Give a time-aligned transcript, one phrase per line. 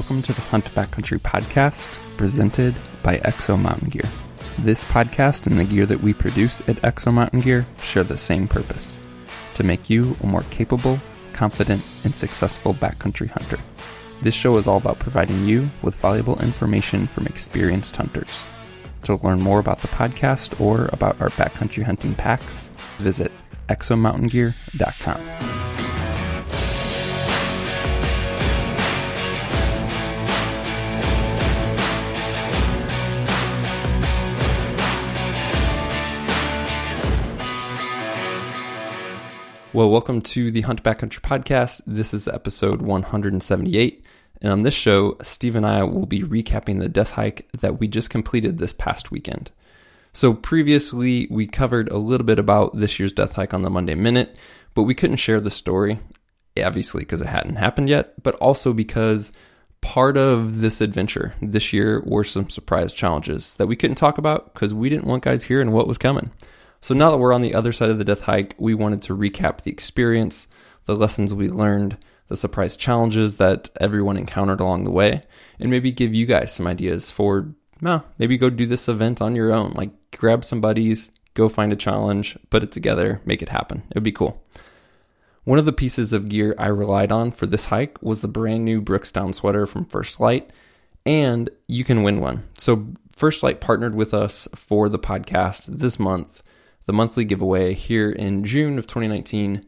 [0.00, 4.08] welcome to the Hunt Backcountry podcast presented by Exo Mountain Gear.
[4.60, 8.48] This podcast and the gear that we produce at Exo Mountain Gear share the same
[8.48, 8.98] purpose
[9.56, 10.98] to make you a more capable,
[11.34, 13.58] confident, and successful backcountry hunter.
[14.22, 18.46] This show is all about providing you with valuable information from experienced hunters.
[19.02, 23.30] To learn more about the podcast or about our backcountry hunting packs, visit
[23.68, 25.59] exomountaingear.com.
[39.72, 41.82] Well, welcome to the Hunt Backcountry podcast.
[41.86, 44.04] This is episode 178.
[44.42, 47.86] And on this show, Steve and I will be recapping the death hike that we
[47.86, 49.52] just completed this past weekend.
[50.12, 53.94] So, previously, we covered a little bit about this year's death hike on the Monday
[53.94, 54.36] Minute,
[54.74, 56.00] but we couldn't share the story,
[56.60, 59.30] obviously, because it hadn't happened yet, but also because
[59.82, 64.52] part of this adventure this year were some surprise challenges that we couldn't talk about
[64.52, 66.32] because we didn't want guys hearing what was coming.
[66.80, 69.16] So now that we're on the other side of the death hike, we wanted to
[69.16, 70.48] recap the experience,
[70.86, 75.22] the lessons we learned, the surprise challenges that everyone encountered along the way,
[75.58, 79.34] and maybe give you guys some ideas for well, maybe go do this event on
[79.34, 79.72] your own.
[79.72, 83.82] Like grab some buddies, go find a challenge, put it together, make it happen.
[83.90, 84.42] It would be cool.
[85.44, 88.64] One of the pieces of gear I relied on for this hike was the brand
[88.64, 90.52] new Brooks down sweater from First Lite,
[91.06, 92.44] and you can win one.
[92.58, 96.42] So First Lite partnered with us for the podcast this month
[96.90, 99.64] the monthly giveaway here in June of 2019.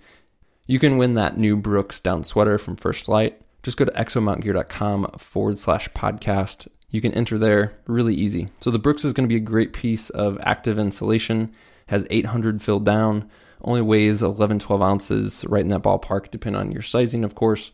[0.67, 3.41] You can win that new Brooks down sweater from First Lite.
[3.63, 6.67] Just go to exomountgear.com forward slash podcast.
[6.91, 8.49] You can enter there really easy.
[8.59, 11.55] So the Brooks is going to be a great piece of active insulation,
[11.87, 13.31] has 800 filled down,
[13.63, 17.71] only weighs 11, 12 ounces, right in that ballpark, depending on your sizing, of course.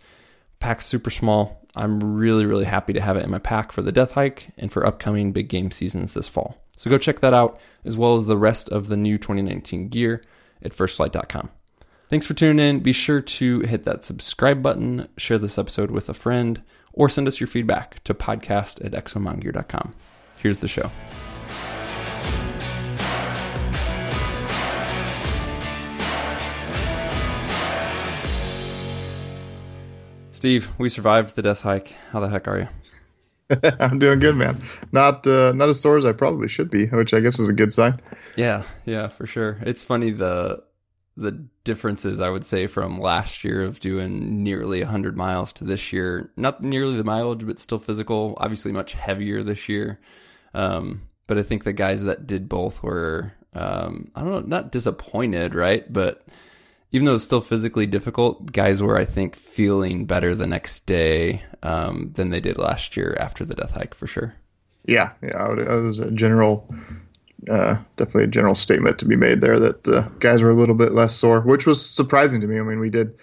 [0.60, 1.66] Pack's super small.
[1.74, 4.70] I'm really, really happy to have it in my pack for the death hike and
[4.70, 6.58] for upcoming big game seasons this fall.
[6.78, 10.22] So go check that out, as well as the rest of the new 2019 gear
[10.62, 11.50] at firstlite.com.
[12.08, 12.78] Thanks for tuning in.
[12.78, 16.62] Be sure to hit that subscribe button, share this episode with a friend,
[16.92, 19.92] or send us your feedback to podcast at exomountaingear.com.
[20.36, 20.88] Here's the show.
[30.30, 31.96] Steve, we survived the death hike.
[32.12, 32.68] How the heck are you?
[33.80, 34.58] I'm doing good, man.
[34.92, 37.54] Not uh, not as sore as I probably should be, which I guess is a
[37.54, 38.00] good sign.
[38.36, 39.58] Yeah, yeah, for sure.
[39.62, 40.62] It's funny the
[41.16, 41.32] the
[41.64, 46.30] differences I would say from last year of doing nearly 100 miles to this year.
[46.36, 48.34] Not nearly the mileage, but still physical.
[48.36, 49.98] Obviously, much heavier this year.
[50.54, 54.72] Um, but I think the guys that did both were um, I don't know, not
[54.72, 55.90] disappointed, right?
[55.90, 56.24] But
[56.90, 61.42] even though it's still physically difficult, guys were, I think, feeling better the next day
[61.62, 64.34] um, than they did last year after the death hike for sure.
[64.86, 66.72] Yeah, yeah, it was a general,
[67.50, 70.74] uh, definitely a general statement to be made there that uh, guys were a little
[70.74, 72.58] bit less sore, which was surprising to me.
[72.58, 73.18] I mean, we did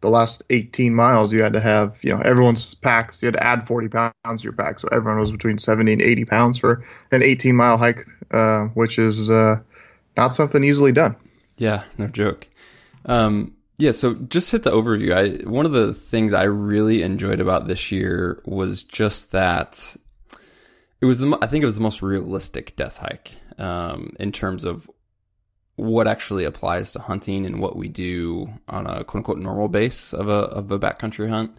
[0.00, 3.46] the last 18 miles, you had to have, you know, everyone's packs, you had to
[3.46, 4.78] add 40 pounds to your pack.
[4.78, 8.98] So everyone was between 70 and 80 pounds for an 18 mile hike, uh, which
[8.98, 9.56] is uh,
[10.16, 11.16] not something easily done.
[11.58, 12.48] Yeah, no joke.
[13.06, 15.14] Um, yeah, so just hit the overview.
[15.14, 19.96] I one of the things I really enjoyed about this year was just that
[21.00, 24.64] it was the I think it was the most realistic death hike um, in terms
[24.64, 24.90] of
[25.76, 30.12] what actually applies to hunting and what we do on a quote unquote normal base
[30.12, 31.56] of a of a backcountry hunt.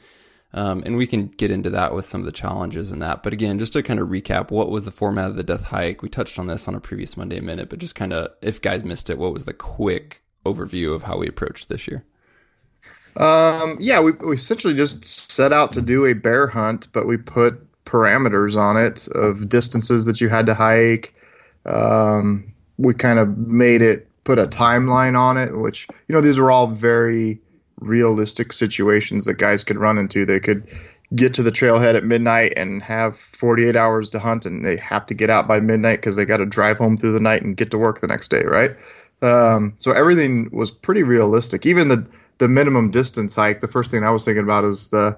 [0.54, 3.24] Um, and we can get into that with some of the challenges and that.
[3.24, 6.02] But again, just to kind of recap, what was the format of the death hike?
[6.02, 8.84] We touched on this on a previous Monday Minute, but just kind of, if guys
[8.84, 12.04] missed it, what was the quick overview of how we approached this year?
[13.18, 17.18] Um, yeah, we, we essentially just set out to do a bear hunt, but we
[17.18, 21.14] put parameters on it of distances that you had to hike.
[21.66, 26.38] Um, we kind of made it put a timeline on it, which you know these
[26.38, 27.40] are all very
[27.80, 30.26] realistic situations that guys could run into.
[30.26, 30.68] They could
[31.14, 35.06] get to the trailhead at midnight and have 48 hours to hunt, and they have
[35.08, 37.58] to get out by midnight because they got to drive home through the night and
[37.58, 38.72] get to work the next day, right?
[39.22, 41.66] Um, so everything was pretty realistic.
[41.66, 42.08] Even the
[42.42, 43.60] the minimum distance hike.
[43.60, 45.18] The first thing I was thinking about is the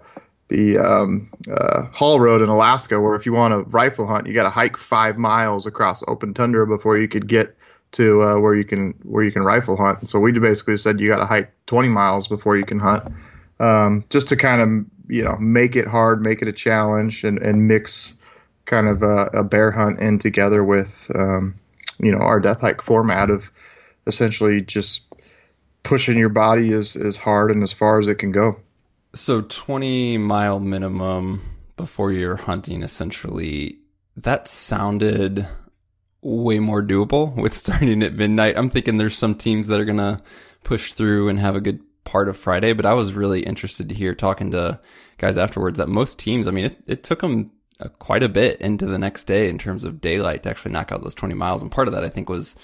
[0.50, 4.34] the um, uh, haul road in Alaska, where if you want to rifle hunt, you
[4.34, 7.56] got to hike five miles across open tundra before you could get
[7.94, 10.00] to uh, where you can where you can rifle hunt.
[10.00, 13.04] And so we basically said you got to hike 20 miles before you can hunt,
[13.60, 17.40] um, just to kind of you know make it hard, make it a challenge, and,
[17.40, 18.20] and mix
[18.66, 21.56] kind of a, a bear hunt in together with um,
[22.00, 23.50] you know our death hike format of
[24.08, 25.04] essentially just
[25.84, 28.60] pushing your body as, as hard and as far as it can go.
[29.16, 31.42] So 20 mile minimum,
[31.78, 33.80] before you're hunting, essentially,
[34.18, 35.48] that sounded
[36.22, 38.58] way more doable with starting at midnight.
[38.58, 40.20] I'm thinking there's some teams that are going to
[40.64, 43.96] push through and have a good part of Friday, but I was really interested to
[43.96, 44.80] hear talking to
[45.18, 48.60] guys afterwards that most teams, I mean, it, it took them uh, quite a bit
[48.62, 51.62] into the next day in terms of daylight to actually knock out those 20 miles.
[51.62, 52.56] And part of that, I think, was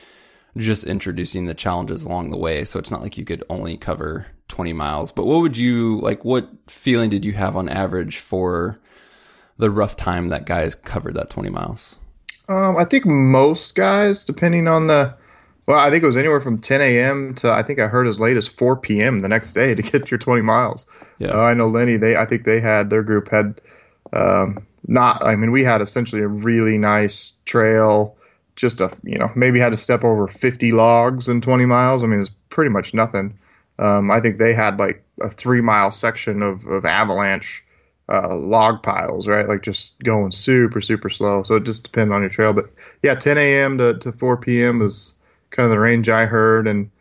[0.58, 2.66] just introducing the challenges along the way.
[2.66, 5.12] So it's not like you could only cover 20 miles.
[5.12, 6.26] But what would you like?
[6.26, 8.80] What feeling did you have on average for
[9.58, 11.98] the rough time that guys covered that 20 miles?
[12.48, 15.16] Um, I think most guys, depending on the,
[15.68, 17.36] well, I think it was anywhere from 10 a.m.
[17.36, 19.20] to I think I heard as late as 4 p.m.
[19.20, 20.88] the next day to get your 20 miles.
[21.20, 21.98] Yeah, uh, I know Lenny.
[21.98, 23.62] They, I think they had their group had,
[24.14, 25.24] um, not.
[25.24, 28.16] I mean, we had essentially a really nice trail.
[28.60, 32.04] Just a, you know, maybe had to step over 50 logs in 20 miles.
[32.04, 33.40] I mean, it's pretty much nothing.
[33.80, 37.64] Um, I think they had like a three mile section of, of avalanche
[38.10, 39.48] uh, log piles, right?
[39.48, 41.44] Like just going super, super slow.
[41.44, 42.52] So it just depends on your trail.
[42.52, 42.70] But
[43.02, 43.78] yeah, 10 a.m.
[43.78, 44.80] to, to 4 p.m.
[44.80, 45.18] was
[45.52, 46.68] kind of the range I heard.
[46.68, 46.92] And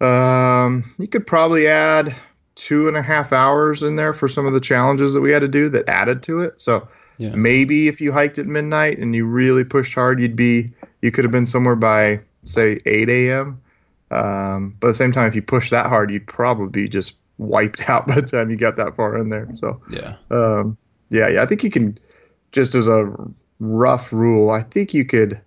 [0.00, 2.14] um, you could probably add
[2.54, 5.40] two and a half hours in there for some of the challenges that we had
[5.40, 6.60] to do that added to it.
[6.60, 6.86] So
[7.18, 7.34] yeah.
[7.34, 10.70] maybe if you hiked at midnight and you really pushed hard, you'd be,
[11.02, 13.60] you could have been somewhere by, say, 8 a.m.
[14.10, 17.16] Um, but at the same time, if you push that hard, you'd probably be just
[17.38, 19.48] wiped out by the time you got that far in there.
[19.54, 20.76] So yeah, um,
[21.10, 21.42] yeah, yeah.
[21.42, 21.98] I think you can
[22.52, 23.12] just as a
[23.60, 24.50] rough rule.
[24.50, 25.40] I think you could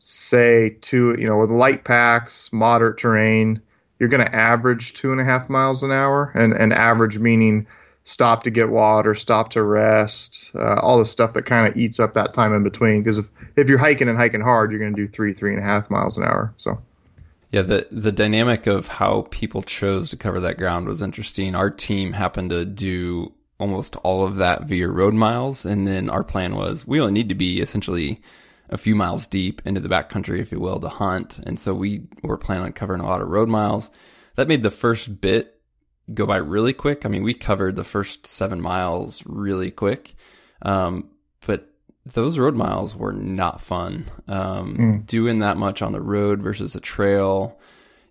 [0.00, 1.16] say two.
[1.18, 3.60] You know, with light packs, moderate terrain,
[3.98, 7.66] you're going to average two and a half miles an hour, and and average meaning
[8.06, 12.00] stop to get water, stop to rest, uh, all the stuff that kind of eats
[12.00, 13.02] up that time in between.
[13.02, 15.62] Because if if you're hiking and hiking hard, you're going to do three three and
[15.62, 16.54] a half miles an hour.
[16.56, 16.80] So.
[17.52, 21.54] Yeah, the the dynamic of how people chose to cover that ground was interesting.
[21.54, 26.24] Our team happened to do almost all of that via road miles, and then our
[26.24, 28.20] plan was we only need to be essentially
[28.68, 31.38] a few miles deep into the backcountry, if you will, to hunt.
[31.38, 33.90] And so we were planning on covering a lot of road miles.
[34.34, 35.55] That made the first bit
[36.12, 37.04] go by really quick.
[37.04, 40.14] I mean, we covered the first seven miles really quick.
[40.62, 41.10] Um,
[41.46, 41.68] but
[42.04, 44.06] those road miles were not fun.
[44.28, 45.06] Um, mm.
[45.06, 47.58] Doing that much on the road versus a trail,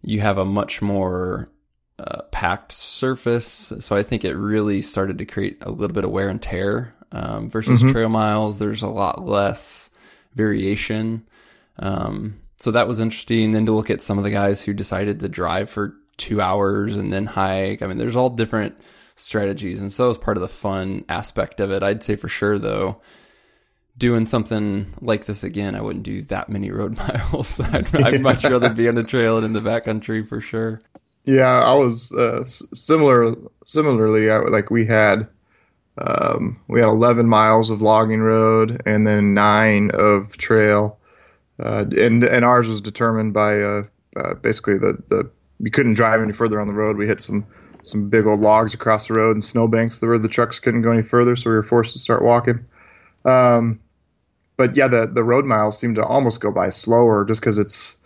[0.02, 1.50] you have a much more
[1.98, 3.72] uh, packed surface.
[3.80, 6.94] So I think it really started to create a little bit of wear and tear
[7.12, 7.92] um, versus mm-hmm.
[7.92, 8.60] trail miles.
[8.60, 9.90] There's a lot less
[10.36, 11.26] variation.
[11.80, 13.52] Um, so that was interesting.
[13.52, 16.96] Then to look at some of the guys who decided to drive for two hours
[16.96, 17.82] and then hike.
[17.82, 18.78] I mean, there's all different
[19.16, 19.82] strategies.
[19.82, 21.84] And so that was part of the fun aspect of it.
[21.84, 23.02] I'd say for sure, though,
[23.98, 27.60] doing something like this again, I wouldn't do that many road miles.
[27.60, 30.82] I'd, I'd much rather be on the trail and in the backcountry for sure.
[31.26, 33.34] Yeah, I was uh, similar.
[33.66, 35.28] Similarly, I, like we had
[35.98, 41.00] um, we had 11 miles of logging road and then nine of trail,
[41.60, 43.84] uh, and and ours was determined by uh,
[44.16, 46.98] uh, basically the the we couldn't drive any further on the road.
[46.98, 47.46] We hit some
[47.84, 51.04] some big old logs across the road and snowbanks where the trucks couldn't go any
[51.04, 52.66] further, so we were forced to start walking.
[53.26, 53.80] Um,
[54.58, 57.98] but yeah, the the road miles seem to almost go by slower just because it's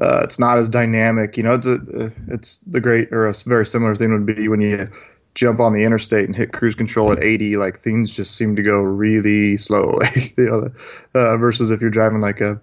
[0.00, 1.36] uh, it's not as dynamic.
[1.36, 4.60] You know, it's a, it's the great or a very similar thing would be when
[4.60, 4.88] you
[5.34, 7.56] jump on the interstate and hit cruise control at 80.
[7.56, 9.98] Like things just seem to go really slow.
[10.36, 10.70] you know,
[11.14, 12.60] uh, versus if you're driving like a,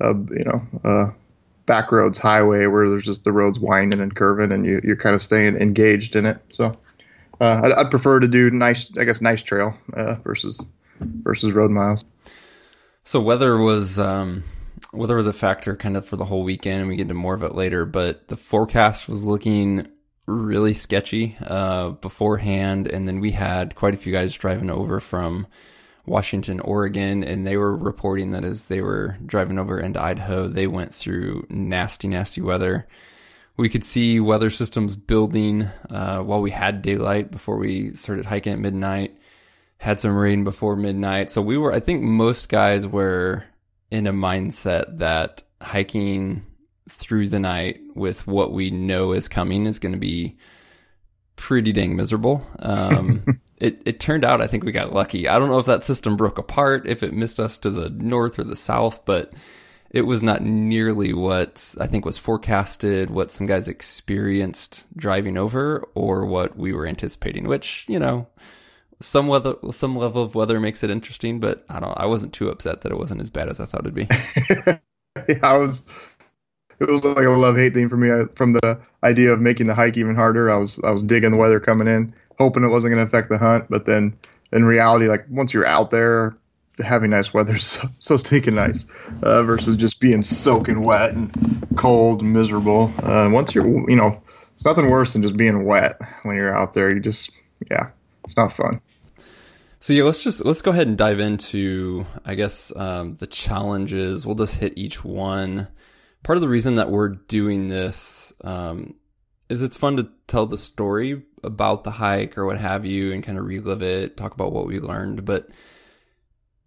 [0.00, 1.12] a you know a
[1.68, 5.14] back roads highway where there's just the roads winding and curving and you you're kind
[5.14, 6.38] of staying engaged in it.
[6.50, 6.76] So.
[7.40, 11.70] Uh, I'd, I'd, prefer to do nice, I guess, nice trail uh, versus versus road
[11.70, 12.04] miles.
[13.04, 14.44] So weather was um,
[14.92, 17.34] weather was a factor kind of for the whole weekend, and we get into more
[17.34, 17.84] of it later.
[17.84, 19.88] But the forecast was looking
[20.26, 25.46] really sketchy uh, beforehand, and then we had quite a few guys driving over from
[26.08, 30.66] Washington, Oregon, and they were reporting that as they were driving over into Idaho, they
[30.66, 32.86] went through nasty, nasty weather.
[33.56, 38.52] We could see weather systems building uh, while we had daylight before we started hiking
[38.52, 39.18] at midnight
[39.78, 41.30] had some rain before midnight.
[41.30, 43.44] So we were, I think most guys were
[43.90, 46.44] in a mindset that hiking
[46.90, 50.36] through the night with what we know is coming is going to be
[51.36, 52.46] pretty dang miserable.
[52.58, 55.28] Um, it, it turned out, I think we got lucky.
[55.28, 58.38] I don't know if that system broke apart, if it missed us to the north
[58.38, 59.32] or the south, but
[59.90, 65.84] it was not nearly what I think was forecasted, what some guys experienced driving over,
[65.94, 68.26] or what we were anticipating, which, you know,
[69.00, 71.96] some weather, some level of weather makes it interesting, but I don't.
[71.96, 74.08] I wasn't too upset that it wasn't as bad as I thought it'd be.
[75.28, 75.88] yeah, I was.
[76.80, 78.10] It was like a love hate thing for me.
[78.10, 81.30] I, from the idea of making the hike even harder, I was I was digging
[81.32, 83.66] the weather coming in, hoping it wasn't going to affect the hunt.
[83.68, 84.16] But then
[84.52, 86.36] in reality, like once you're out there,
[86.78, 88.86] having nice weather so, so stinking nice
[89.22, 92.92] uh, versus just being soaking wet and cold and miserable.
[93.02, 94.22] Uh, once you're, you know,
[94.54, 96.92] it's nothing worse than just being wet when you're out there.
[96.92, 97.30] You just,
[97.70, 97.90] yeah,
[98.24, 98.80] it's not fun.
[99.80, 104.26] So yeah, let's just let's go ahead and dive into, I guess, um, the challenges.
[104.26, 105.68] We'll just hit each one.
[106.24, 108.96] Part of the reason that we're doing this um,
[109.48, 113.22] is it's fun to tell the story about the hike or what have you, and
[113.22, 115.24] kind of relive it, talk about what we learned.
[115.24, 115.48] But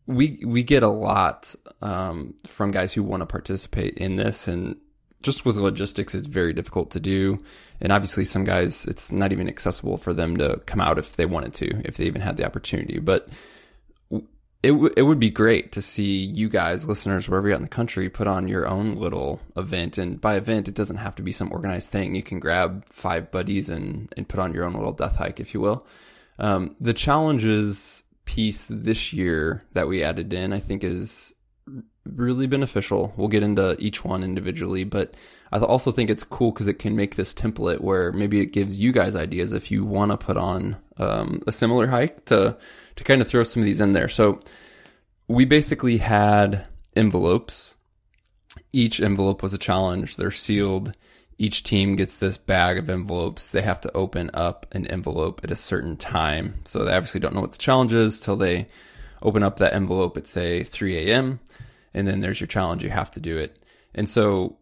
[0.08, 4.76] we we get a lot um, from guys who want to participate in this, and
[5.22, 7.38] just with logistics, it's very difficult to do.
[7.80, 11.26] And obviously, some guys, it's not even accessible for them to come out if they
[11.26, 13.00] wanted to, if they even had the opportunity.
[13.00, 13.30] But
[14.64, 17.68] it, w- it would be great to see you guys, listeners, wherever you're in the
[17.68, 19.98] country, put on your own little event.
[19.98, 22.16] And by event, it doesn't have to be some organized thing.
[22.16, 25.54] You can grab five buddies and, and put on your own little death hike, if
[25.54, 25.88] you will.
[26.38, 31.34] Um, the challenges piece this year that we added in, I think, is
[32.06, 33.14] really beneficial.
[33.18, 35.16] We'll get into each one individually, but
[35.52, 38.80] I also think it's cool because it can make this template where maybe it gives
[38.80, 42.58] you guys ideas if you want to put on um, a similar hike to
[42.96, 44.08] to kind of throw some of these in there.
[44.08, 44.40] So
[45.28, 47.78] we basically had envelopes.
[48.74, 50.16] Each envelope was a challenge.
[50.16, 50.96] They're sealed.
[51.38, 53.50] Each team gets this bag of envelopes.
[53.50, 56.62] They have to open up an envelope at a certain time.
[56.66, 58.68] So they obviously don't know what the challenge is till they
[59.22, 61.40] open up that envelope at say 3 a.m
[61.94, 62.84] and then there's your challenge.
[62.84, 63.58] You have to do it.
[63.94, 64.58] And so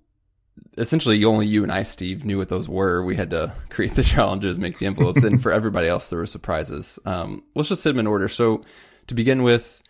[0.78, 3.04] essentially only you and I, Steve, knew what those were.
[3.04, 6.25] We had to create the challenges, make the envelopes, and for everybody else, there were
[6.25, 7.00] surprises.
[7.06, 8.28] Um, let's just hit them in order.
[8.28, 8.62] So
[9.08, 9.82] to begin with,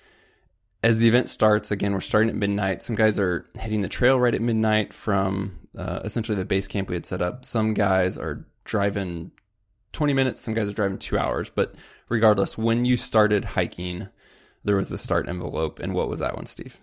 [0.83, 2.81] as the event starts, again, we're starting at midnight.
[2.81, 6.89] Some guys are hitting the trail right at midnight from uh, essentially the base camp
[6.89, 7.45] we had set up.
[7.45, 9.31] Some guys are driving
[9.93, 10.41] 20 minutes.
[10.41, 11.49] Some guys are driving two hours.
[11.49, 11.75] But
[12.07, 14.07] regardless, when you started hiking,
[14.63, 15.79] there was the start envelope.
[15.79, 16.77] And what was that one, Steve?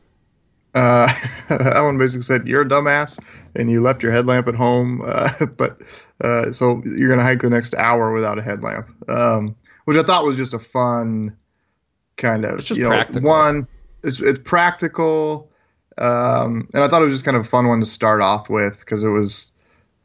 [0.76, 1.10] Uh,
[1.74, 3.18] Ellen basically said, "You're a dumbass,
[3.54, 5.80] and you left your headlamp at home." Uh, but
[6.20, 9.56] uh, so you're gonna hike the next hour without a headlamp, um,
[9.86, 11.34] which I thought was just a fun
[12.18, 12.58] kind of.
[12.58, 13.28] It's just you know, practical.
[13.28, 13.66] One,
[14.04, 15.50] it's it's practical,
[15.96, 18.50] um, and I thought it was just kind of a fun one to start off
[18.50, 19.52] with because it was,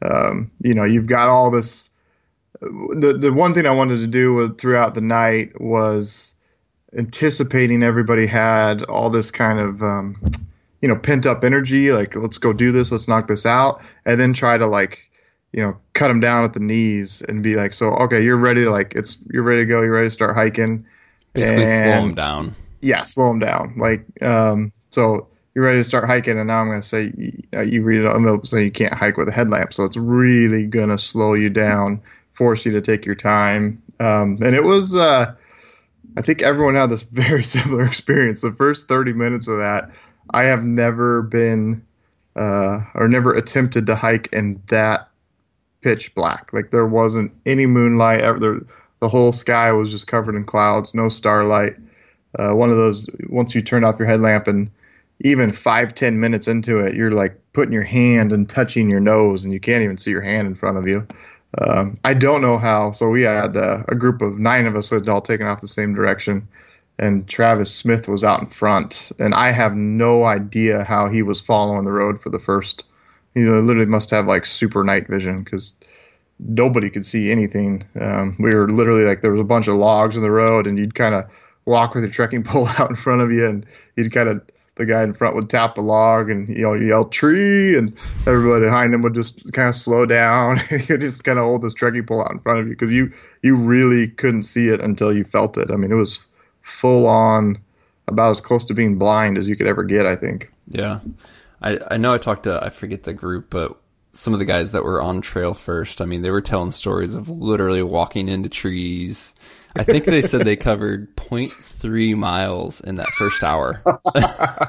[0.00, 1.90] um, you know, you've got all this.
[2.62, 6.34] The the one thing I wanted to do with, throughout the night was
[6.96, 10.16] anticipating everybody had all this kind of um,
[10.82, 14.20] you know pent up energy like let's go do this let's knock this out and
[14.20, 15.08] then try to like
[15.52, 18.64] you know cut them down at the knees and be like so okay you're ready
[18.64, 20.84] to like it's you're ready to go you're ready to start hiking.
[21.34, 22.54] Basically and, slow them down.
[22.80, 23.74] Yeah slow them down.
[23.78, 27.62] Like um so you're ready to start hiking and now i'm going to say you,
[27.62, 30.88] you read it on so you can't hike with a headlamp so it's really going
[30.88, 32.00] to slow you down
[32.32, 33.82] force you to take your time.
[34.00, 35.34] Um and it was uh
[36.16, 38.40] i think everyone had this very similar experience.
[38.40, 39.90] The first 30 minutes of that
[40.30, 41.84] I have never been
[42.36, 45.08] uh, or never attempted to hike in that
[45.82, 46.50] pitch black.
[46.52, 48.20] Like there wasn't any moonlight.
[48.20, 48.60] Ever, there,
[49.00, 51.76] the whole sky was just covered in clouds, no starlight.
[52.38, 54.70] Uh, one of those once you turn off your headlamp and
[55.20, 59.44] even five ten minutes into it, you're like putting your hand and touching your nose,
[59.44, 61.06] and you can't even see your hand in front of you.
[61.58, 62.92] Um, I don't know how.
[62.92, 65.60] So we had uh, a group of nine of us that had all taken off
[65.60, 66.48] the same direction
[67.02, 71.40] and Travis Smith was out in front, and I have no idea how he was
[71.40, 72.84] following the road for the first.
[73.34, 75.80] You know, literally must have like super night vision because
[76.38, 77.84] nobody could see anything.
[78.00, 80.78] Um, we were literally like there was a bunch of logs in the road, and
[80.78, 81.24] you'd kind of
[81.64, 83.66] walk with your trekking pole out in front of you, and
[83.96, 84.40] you'd kind of
[84.76, 88.66] the guy in front would tap the log and you know yell tree, and everybody
[88.66, 90.60] behind him would just kind of slow down.
[90.70, 93.12] you just kind of hold this trekking pole out in front of you because you
[93.42, 95.72] you really couldn't see it until you felt it.
[95.72, 96.20] I mean, it was
[96.72, 97.58] full on
[98.08, 100.50] about as close to being blind as you could ever get, I think.
[100.68, 101.00] Yeah.
[101.60, 103.76] I, I know I talked to, I forget the group, but
[104.12, 107.14] some of the guys that were on trail first, I mean, they were telling stories
[107.14, 109.34] of literally walking into trees.
[109.76, 113.80] I think they said they covered 0.3 miles in that first hour.
[114.14, 114.66] I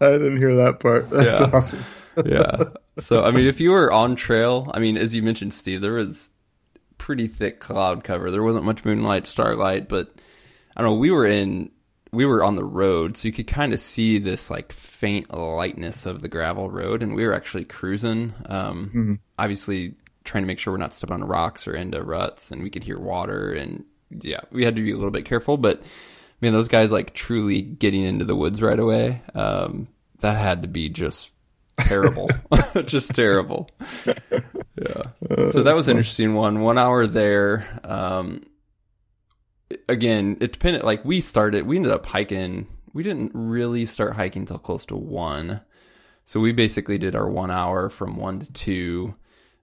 [0.00, 1.10] didn't hear that part.
[1.10, 1.50] That's Yeah.
[1.52, 1.84] awesome.
[2.24, 2.56] yeah.
[2.98, 5.94] So, I mean, if you were on trail, I mean, as you mentioned, Steve, there
[5.94, 6.30] was
[6.98, 8.30] pretty thick cloud cover.
[8.30, 10.14] There wasn't much moonlight, starlight, but
[10.76, 10.98] I don't know.
[10.98, 11.70] We were in,
[12.12, 16.06] we were on the road, so you could kind of see this like faint lightness
[16.06, 18.32] of the gravel road, and we were actually cruising.
[18.46, 18.90] Um,
[19.38, 22.70] Obviously, trying to make sure we're not stepping on rocks or into ruts, and we
[22.70, 23.84] could hear water, and
[24.20, 25.56] yeah, we had to be a little bit careful.
[25.56, 25.82] But
[26.40, 29.22] man, those guys like truly getting into the woods right away.
[29.34, 29.88] Um,
[30.20, 31.32] that had to be just
[31.80, 32.30] terrible,
[32.84, 33.68] just terrible.
[34.76, 35.48] Yeah.
[35.50, 36.60] So that was an interesting one.
[36.60, 37.64] One hour there.
[37.84, 38.42] Um,
[39.88, 40.82] again, it depended.
[40.82, 42.66] Like we started, we ended up hiking.
[42.92, 45.60] We didn't really start hiking till close to one.
[46.26, 49.14] So we basically did our one hour from one to two.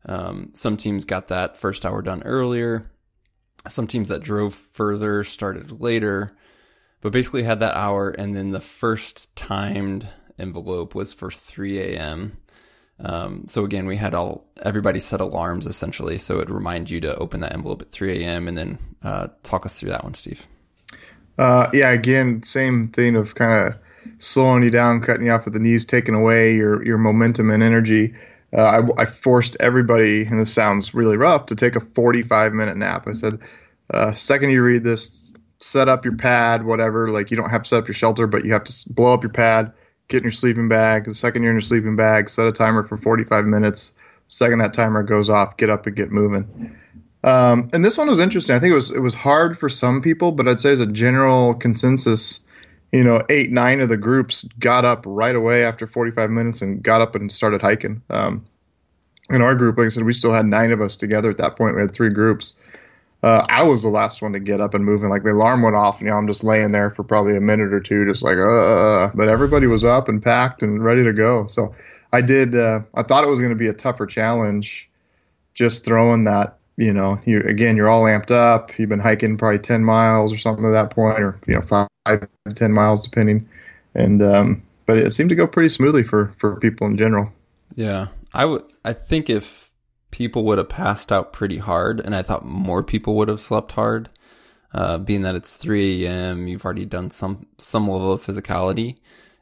[0.05, 2.83] Um, some teams got that first hour done earlier.
[3.67, 6.35] Some teams that drove further started later,
[7.01, 8.09] but basically had that hour.
[8.09, 12.37] And then the first timed envelope was for 3 a.m.
[13.03, 17.15] Um, so again, we had all everybody set alarms essentially, so it remind you to
[17.15, 18.47] open that envelope at 3 a.m.
[18.47, 20.45] and then uh, talk us through that one, Steve.
[21.37, 23.79] Uh, yeah, again, same thing of kind of
[24.19, 27.63] slowing you down, cutting you off at the knees, taking away your your momentum and
[27.63, 28.13] energy.
[28.55, 28.61] Uh,
[28.97, 33.07] I, I, forced everybody, and this sounds really rough, to take a 45 minute nap.
[33.07, 33.39] I said,
[33.89, 37.09] uh, second you read this, set up your pad, whatever.
[37.09, 39.23] Like you don't have to set up your shelter, but you have to blow up
[39.23, 39.71] your pad,
[40.11, 41.05] get in your sleeping bag.
[41.05, 43.93] The second you're in your sleeping bag, set a timer for 45 minutes.
[44.27, 46.77] Second that timer goes off, get up and get moving.
[47.23, 48.55] Um, and this one was interesting.
[48.55, 50.87] I think it was it was hard for some people, but I'd say as a
[50.87, 52.45] general consensus,
[52.91, 56.81] you know, eight nine of the groups got up right away after 45 minutes and
[56.83, 58.01] got up and started hiking.
[58.09, 58.45] Um,
[59.29, 61.55] in our group, like I said, we still had nine of us together at that
[61.55, 61.75] point.
[61.75, 62.59] We had three groups.
[63.23, 65.09] Uh, I was the last one to get up and moving.
[65.09, 67.41] Like the alarm went off, and you know, I'm just laying there for probably a
[67.41, 71.13] minute or two, just like, uh, but everybody was up and packed and ready to
[71.13, 71.45] go.
[71.47, 71.75] So
[72.13, 72.55] I did.
[72.55, 74.89] Uh, I thought it was going to be a tougher challenge,
[75.53, 76.57] just throwing that.
[76.77, 78.77] You know, you again, you're all amped up.
[78.79, 81.87] You've been hiking probably 10 miles or something at that point, or you know, five
[82.07, 83.47] to 10 miles depending.
[83.93, 87.31] And um, but it seemed to go pretty smoothly for for people in general.
[87.75, 88.63] Yeah, I would.
[88.83, 89.70] I think if
[90.11, 93.71] people would have passed out pretty hard, and I thought more people would have slept
[93.73, 94.09] hard.
[94.73, 98.97] Uh, being that it's 3 a.m., you've already done some some level of physicality.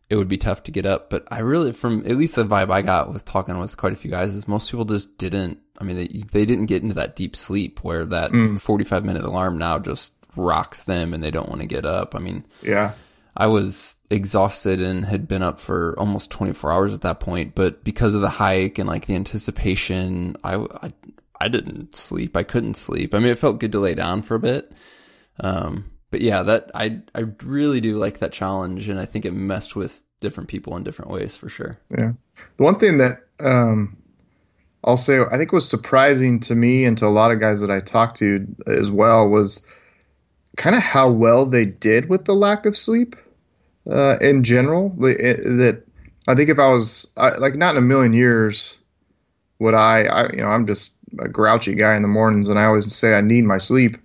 [0.09, 2.71] It would be tough to get up, but I really, from at least the vibe
[2.71, 5.59] I got with talking with quite a few guys, is most people just didn't.
[5.77, 8.59] I mean, they, they didn't get into that deep sleep where that mm.
[8.59, 12.15] 45 minute alarm now just rocks them and they don't want to get up.
[12.15, 12.93] I mean, yeah,
[13.39, 17.55] I was exhausted and had been up for almost 24 hours at that point.
[17.55, 20.93] But because of the hike and like the anticipation, I, I,
[21.39, 22.35] I didn't sleep.
[22.35, 23.15] I couldn't sleep.
[23.15, 24.73] I mean, it felt good to lay down for a bit.
[25.39, 28.89] Um, but yeah, that I, I really do like that challenge.
[28.89, 31.79] And I think it messed with different people in different ways for sure.
[31.97, 32.11] Yeah.
[32.57, 33.95] The one thing that, um,
[34.83, 37.71] I'll say I think was surprising to me and to a lot of guys that
[37.71, 39.65] I talked to as well was
[40.57, 43.15] kind of how well they did with the lack of sleep
[43.89, 44.89] uh, in general.
[44.97, 45.83] That
[46.27, 48.77] I think if I was I, like not in a million years
[49.59, 52.65] would I, I, you know I'm just a grouchy guy in the mornings and I
[52.65, 53.97] always say I need my sleep.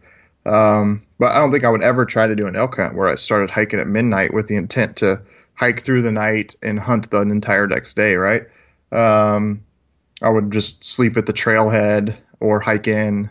[0.46, 3.08] Um, but I don't think I would ever try to do an elk hunt where
[3.08, 5.22] I started hiking at midnight with the intent to
[5.54, 8.16] hike through the night and hunt the entire next day.
[8.16, 8.42] Right.
[8.92, 9.64] Um,
[10.22, 13.30] I would just sleep at the trailhead or hike in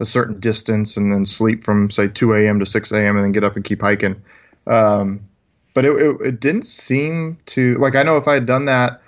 [0.00, 2.58] a certain distance and then sleep from say 2 a.m.
[2.60, 3.16] to 6 a.m.
[3.16, 4.22] and then get up and keep hiking.
[4.66, 5.28] Um,
[5.74, 9.00] but it, it, it, didn't seem to like I know if I had done that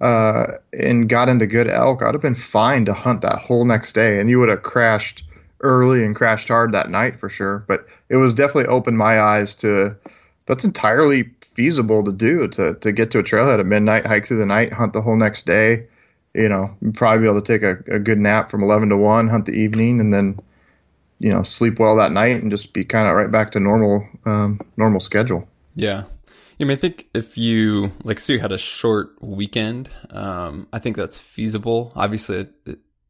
[0.00, 3.92] uh, and got into good elk, I'd have been fine to hunt that whole next
[3.92, 5.24] day, and you would have crashed
[5.60, 7.64] early and crashed hard that night for sure.
[7.68, 9.96] But it was definitely opened my eyes to
[10.46, 14.38] that's entirely feasible to do to to get to a trailhead at midnight, hike through
[14.38, 15.86] the night, hunt the whole next day.
[16.34, 19.28] You know, probably be able to take a, a good nap from eleven to one,
[19.28, 20.38] hunt the evening, and then
[21.18, 24.08] you know sleep well that night and just be kind of right back to normal
[24.24, 25.46] um, normal schedule.
[25.80, 26.04] Yeah.
[26.60, 30.78] I mean, I think if you like, so you had a short weekend, um, I
[30.78, 31.90] think that's feasible.
[31.96, 32.48] Obviously,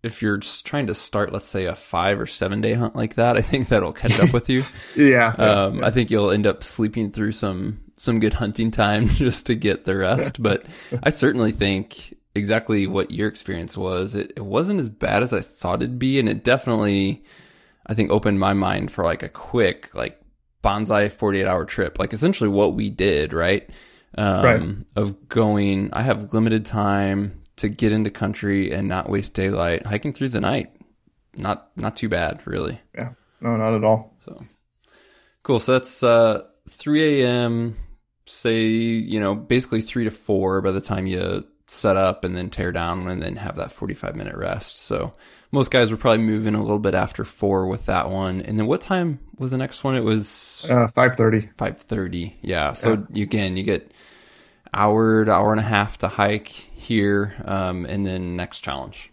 [0.05, 3.17] if you're just trying to start, let's say, a five or seven day hunt like
[3.17, 4.63] that, I think that'll catch up with you.
[4.97, 9.09] yeah, um, yeah, I think you'll end up sleeping through some some good hunting time
[9.09, 10.41] just to get the rest.
[10.43, 10.65] but
[11.03, 14.15] I certainly think exactly what your experience was.
[14.15, 17.25] It, it wasn't as bad as I thought it'd be, and it definitely,
[17.85, 20.20] I think, opened my mind for like a quick like
[20.63, 23.69] bonsai 48 hour trip, like essentially what we did, right?
[24.17, 24.87] Um, right.
[24.97, 30.13] Of going, I have limited time to get into country and not waste daylight, hiking
[30.13, 30.73] through the night.
[31.37, 32.81] Not, not too bad, really.
[32.95, 33.11] Yeah.
[33.41, 34.17] No, not at all.
[34.25, 34.45] So
[35.43, 35.61] cool.
[35.61, 37.77] So that's, uh, 3 a.m.,
[38.27, 42.51] say, you know, basically three to four by the time you set up and then
[42.51, 44.79] tear down and then have that 45 minute rest.
[44.79, 45.13] So
[45.53, 48.41] most guys were probably moving a little bit after four with that one.
[48.43, 49.97] And then what time was the next one?
[49.97, 51.55] It was uh, 5:30.
[51.57, 52.35] 5:30.
[52.43, 52.73] Yeah.
[52.75, 53.23] So yeah.
[53.25, 53.93] again, you get
[54.73, 59.11] hour to hour and a half to hike here, um, and then next challenge.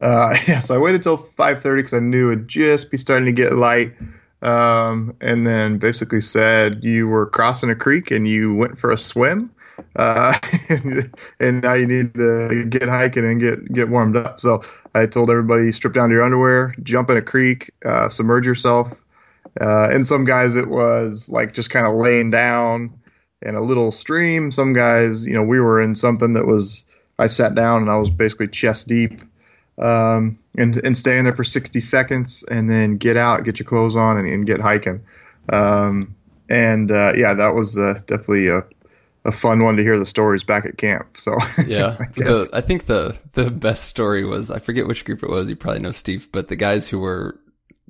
[0.00, 0.60] Uh, yeah.
[0.60, 3.94] So I waited till 5:30 because I knew it'd just be starting to get light.
[4.42, 8.98] Um, and then basically said you were crossing a creek and you went for a
[8.98, 9.50] swim
[9.96, 10.38] uh,
[11.40, 14.40] and, now you need to get hiking and get get warmed up.
[14.40, 14.62] So
[14.94, 18.94] I told everybody strip down to your underwear, jump in a creek, uh, submerge yourself,
[19.60, 22.92] Uh, and some guys it was like just kind of laying down
[23.42, 24.50] in a little stream.
[24.50, 26.84] Some guys, you know, we were in something that was
[27.18, 29.20] I sat down and I was basically chest deep,
[29.78, 33.96] um, and and staying there for 60 seconds and then get out, get your clothes
[33.96, 35.00] on, and, and get hiking.
[35.50, 36.14] Um,
[36.48, 38.62] and uh, yeah, that was uh, definitely a
[39.26, 41.18] a fun one to hear the stories back at camp.
[41.18, 41.32] So
[41.66, 45.28] yeah, I, the, I think the the best story was I forget which group it
[45.28, 45.50] was.
[45.50, 47.38] You probably know Steve, but the guys who were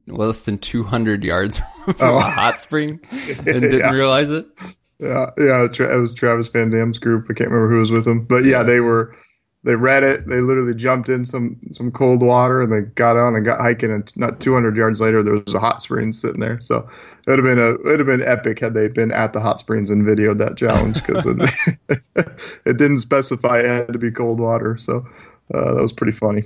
[0.09, 2.18] less than 200 yards from oh.
[2.18, 3.90] a hot spring and didn't yeah.
[3.90, 4.46] realize it.
[4.99, 7.27] Yeah, yeah, it was Travis Van Dam's group.
[7.29, 9.14] I can't remember who was with him, but yeah, they were
[9.66, 10.29] they read it.
[10.29, 13.90] They literally jumped in some some cold water and they got on and got hiking.
[13.90, 16.61] And not 200 yards later, there was a hot spring sitting there.
[16.61, 16.88] So
[17.26, 19.40] it would have been a it would have been epic had they been at the
[19.40, 21.37] hot springs and videoed that challenge because it,
[22.64, 24.79] it, didn't specify it had to be cold water.
[24.79, 25.05] So
[25.52, 26.44] uh, that was pretty funny.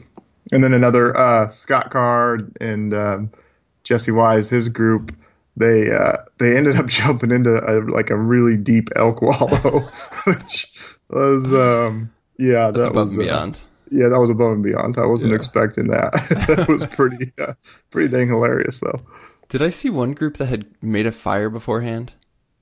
[0.50, 3.30] And then another uh, Scott Card and um,
[3.84, 5.14] Jesse Wise, his group.
[5.58, 9.80] They uh, they ended up jumping into a, like a really deep elk wallow,
[10.24, 10.72] which
[11.10, 13.56] was um, yeah, That's that was and beyond.
[13.56, 13.58] Uh,
[13.90, 14.96] yeah, that was above and beyond.
[14.98, 15.36] I wasn't yeah.
[15.36, 16.12] expecting that.
[16.56, 17.54] that was pretty, uh,
[17.90, 19.00] pretty dang hilarious, though.
[19.48, 22.12] Did I see one group that had made a fire beforehand?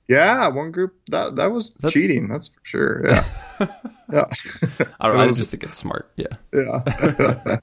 [0.08, 1.92] Yeah, one group that that was that's...
[1.92, 2.28] cheating.
[2.28, 3.06] That's for sure.
[3.06, 3.24] Yeah,
[4.12, 4.24] yeah.
[4.98, 6.10] I, I just think it's smart.
[6.16, 7.58] Yeah, yeah.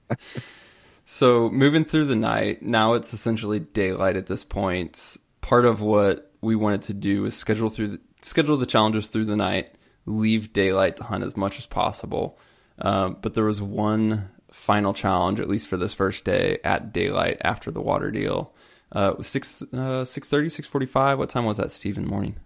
[1.06, 5.18] so moving through the night, now it's essentially daylight at this point.
[5.42, 9.26] Part of what we wanted to do is schedule through the, schedule the challenges through
[9.26, 9.75] the night
[10.06, 12.38] leave daylight to hunt as much as possible.
[12.80, 17.38] Um, but there was one final challenge, at least for this first day, at daylight
[17.42, 18.54] after the water deal.
[18.96, 21.18] Uh, it was six uh, six thirty, six forty five.
[21.18, 22.06] What time was that, Stephen?
[22.06, 22.38] Morning.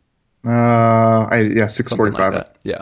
[0.45, 2.33] Uh, I yeah, six forty five.
[2.33, 2.81] Like yeah.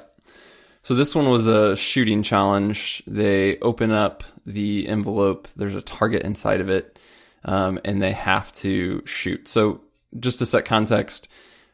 [0.84, 3.04] So this one was a shooting challenge.
[3.08, 5.50] They open up the envelope.
[5.56, 6.98] There's a target inside of it,
[7.44, 9.50] um, and they have to shoot.
[9.50, 9.82] So
[10.18, 11.28] just to set context,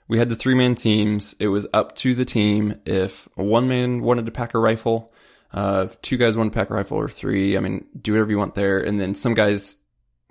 [0.08, 1.36] we had the three man teams.
[1.40, 5.14] It was up to the team if one man wanted to pack a rifle,
[5.54, 7.56] uh, two guys wanted to pack a rifle, or three.
[7.56, 8.80] I mean, do whatever you want there.
[8.80, 9.78] And then some guys,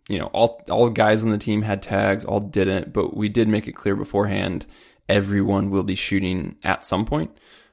[0.08, 3.48] you know, all all guys on the team had tags, all didn't, but we did
[3.48, 4.66] make it clear beforehand
[5.08, 7.30] everyone will be shooting at some point.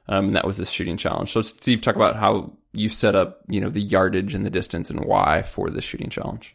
[0.08, 1.32] Um, and that was this shooting challenge.
[1.32, 4.90] So, Steve, talk about how you set up, you know, the yardage and the distance
[4.90, 6.54] and why for the shooting challenge.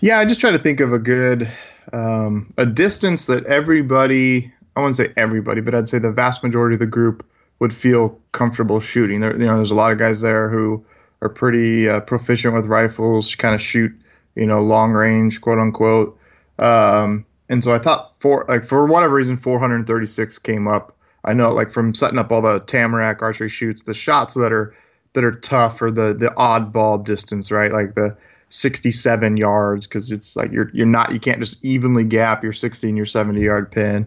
[0.00, 1.50] Yeah, I just try to think of a good
[1.92, 6.74] um, a distance that everybody I wouldn't say everybody, but I'd say the vast majority
[6.74, 7.26] of the group
[7.58, 9.20] would feel comfortable shooting.
[9.20, 10.84] There, you know, there's a lot of guys there who
[11.22, 13.92] are pretty uh, proficient with rifles, kind of shoot,
[14.34, 16.18] you know, long range, quote unquote.
[16.58, 20.96] Um, and so I thought for like for whatever reason, 436 came up.
[21.24, 24.74] I know like from setting up all the Tamarack archery shoots, the shots that are
[25.12, 27.72] that are tough or the the oddball distance, right?
[27.72, 28.16] Like the
[28.50, 32.88] 67 yards because it's like you're you're not you can't just evenly gap your 60
[32.88, 34.06] and your 70 yard pin.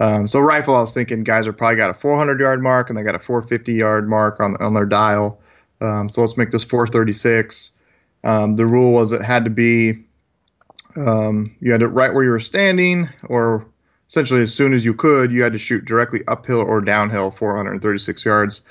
[0.00, 2.98] Um, so rifle, I was thinking guys are probably got a 400 yard mark and
[2.98, 5.40] they got a 450 yard mark on on their dial.
[5.80, 7.76] Um, so let's make this 436.
[8.24, 10.04] Um, the rule was it had to be
[10.96, 13.66] um, you had it right where you were standing, or
[14.08, 18.24] essentially as soon as you could, you had to shoot directly uphill or downhill 436
[18.24, 18.62] yards.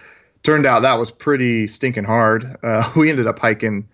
[0.43, 2.57] Turned out that was pretty stinking hard.
[2.63, 3.87] Uh, we ended up hiking.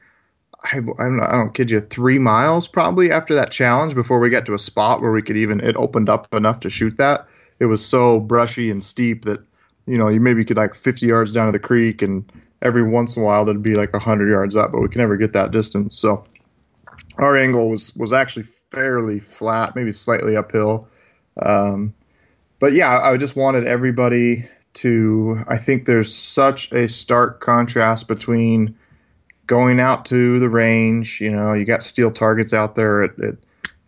[0.66, 4.30] I, I, don't, I don't kid you, three miles probably after that challenge before we
[4.30, 7.28] got to a spot where we could even, it opened up enough to shoot that.
[7.60, 9.42] It was so brushy and steep that,
[9.86, 12.30] you know, you maybe could like 50 yards down to the creek and
[12.62, 15.18] every once in a while there'd be like 100 yards up, but we can never
[15.18, 16.00] get that distance.
[16.00, 16.26] So
[17.18, 20.88] our angle was, was actually fairly flat, maybe slightly uphill.
[21.42, 21.94] Um,
[22.60, 28.78] but yeah, I just wanted everybody to, I think there's such a stark contrast between,
[29.48, 31.22] going out to the range.
[31.22, 33.36] You know, you got steel targets out there at, at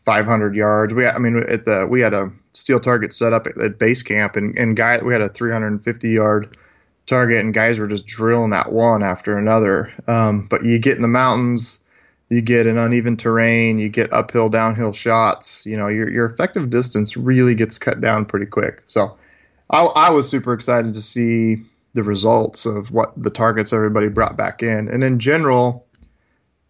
[0.05, 0.93] 500 yards.
[0.93, 4.01] We, I mean, at the we had a steel target set up at, at base
[4.01, 6.57] camp, and and guy we had a 350 yard
[7.05, 9.91] target, and guys were just drilling that one after another.
[10.07, 11.83] Um, but you get in the mountains,
[12.29, 15.65] you get an uneven terrain, you get uphill, downhill shots.
[15.65, 18.83] You know, your your effective distance really gets cut down pretty quick.
[18.87, 19.17] So,
[19.69, 21.57] I, I was super excited to see
[21.97, 24.87] the results of what the targets everybody brought back in.
[24.87, 25.87] And in general,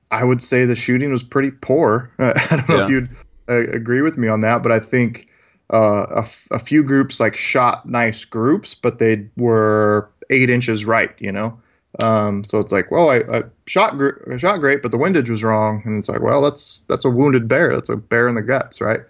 [0.09, 2.09] I would say the shooting was pretty poor.
[2.19, 2.83] I don't know yeah.
[2.85, 3.09] if you'd
[3.49, 5.27] uh, agree with me on that, but I think
[5.71, 10.85] uh, a, f- a few groups like shot nice groups, but they were eight inches
[10.85, 11.59] right, you know.
[11.99, 15.29] Um, so it's like, well, I, I shot gr- I shot great, but the windage
[15.29, 17.75] was wrong, and it's like, well, that's that's a wounded bear.
[17.75, 19.01] That's a bear in the guts, right?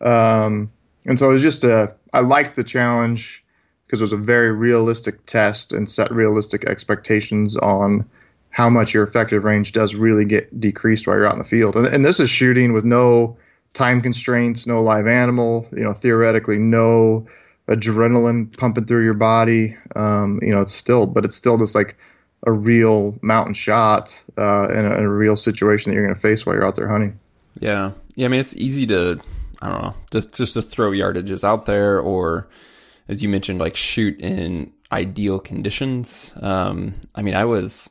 [0.00, 0.70] Um,
[1.04, 3.44] and so it was just a I liked the challenge
[3.86, 8.08] because it was a very realistic test and set realistic expectations on
[8.50, 11.76] how much your effective range does really get decreased while you're out in the field.
[11.76, 13.36] And, and this is shooting with no
[13.74, 17.26] time constraints, no live animal, you know, theoretically no
[17.68, 19.76] adrenaline pumping through your body.
[19.94, 21.96] Um, you know, it's still, but it's still just like
[22.46, 26.20] a real mountain shot uh, in, a, in a real situation that you're going to
[26.20, 27.18] face while you're out there hunting.
[27.58, 28.26] Yeah, yeah.
[28.26, 29.20] I mean, it's easy to,
[29.60, 32.46] I don't know, just just to throw yardages out there, or
[33.08, 36.32] as you mentioned, like shoot in ideal conditions.
[36.40, 37.90] Um, I mean, I was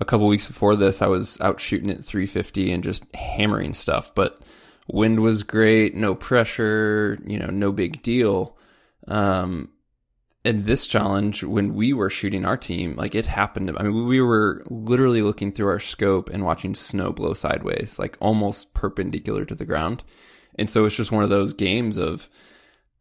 [0.00, 4.14] a couple weeks before this, I was out shooting at 350 and just hammering stuff,
[4.14, 4.42] but
[4.88, 8.56] wind was great, no pressure, you know, no big deal.
[9.08, 9.70] Um,
[10.44, 13.74] and this challenge, when we were shooting our team, like it happened.
[13.76, 18.16] I mean, we were literally looking through our scope and watching snow blow sideways, like
[18.20, 20.04] almost perpendicular to the ground.
[20.56, 22.28] And so it's just one of those games of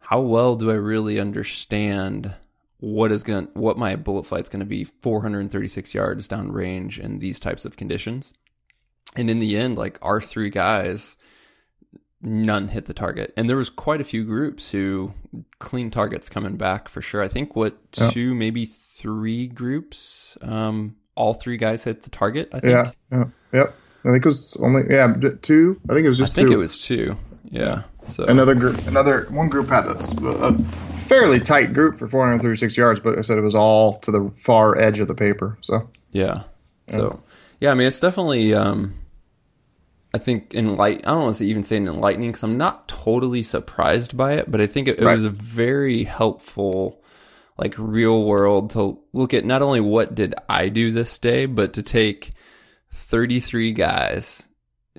[0.05, 2.33] how well do I really understand
[2.77, 7.19] what is going what my bullet flight's going to be 436 yards down range in
[7.19, 8.33] these types of conditions.
[9.15, 11.17] And in the end, like our three guys,
[12.21, 13.33] none hit the target.
[13.35, 15.13] And there was quite a few groups who
[15.57, 17.23] clean targets coming back for sure.
[17.23, 22.49] I think what two, maybe three groups, um, all three guys hit the target.
[22.53, 22.73] I think.
[22.73, 22.91] Yeah.
[23.11, 23.25] yeah.
[23.53, 23.75] Yep.
[24.03, 25.81] I think it was only yeah two.
[25.89, 26.33] I think it was just.
[26.33, 26.53] I think two.
[26.53, 27.17] it was two.
[27.45, 27.83] Yeah.
[28.09, 29.97] So another group, another one group had a,
[30.45, 30.57] a
[30.99, 34.77] fairly tight group for 436 yards, but I said it was all to the far
[34.77, 35.57] edge of the paper.
[35.61, 36.43] So yeah.
[36.87, 37.21] So
[37.59, 38.53] yeah, I mean it's definitely.
[38.53, 38.95] Um,
[40.13, 40.99] I think enlight.
[40.99, 44.49] I don't want to even say in enlightening because I'm not totally surprised by it,
[44.49, 45.13] but I think it, it Right.
[45.15, 47.01] was a very helpful,
[47.57, 51.73] like real world to look at not only what did I do this day, but
[51.73, 52.31] to take
[52.91, 54.47] 33 guys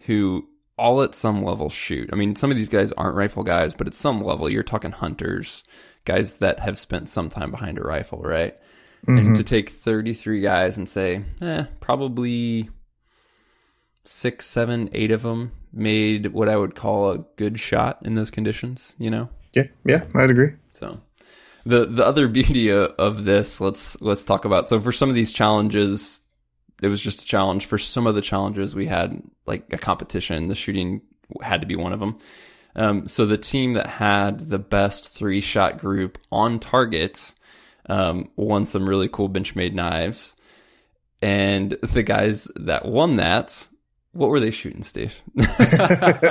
[0.03, 0.47] who
[0.79, 2.11] all at some level shoot.
[2.13, 4.93] I mean, some of these guys aren't rifle guys, but at some level, you're talking
[4.93, 5.65] hunters,
[6.05, 8.57] guys that have spent some time behind a rifle, right?
[9.09, 12.69] And to take 33 guys and say, eh, probably
[14.05, 18.33] six, seven, eight of them made what I would call a good shot in those
[18.33, 19.29] conditions, you know?
[19.57, 20.53] yeah, yeah, I'd agree.
[20.73, 21.01] So
[21.65, 24.69] the the other beauty of this, let's let's talk about.
[24.69, 26.21] So for some of these challenges,
[26.83, 27.67] it was just a challenge.
[27.67, 30.49] For some of the challenges, we had like a competition.
[30.49, 31.03] The shooting
[31.43, 32.19] had to be one of them.
[32.75, 37.33] Um, so the team that had the best three shot group on target
[37.89, 40.37] um, won some really cool benchmade knives.
[41.23, 43.67] And the guys that won that,
[44.13, 45.23] what were they shooting, Steve?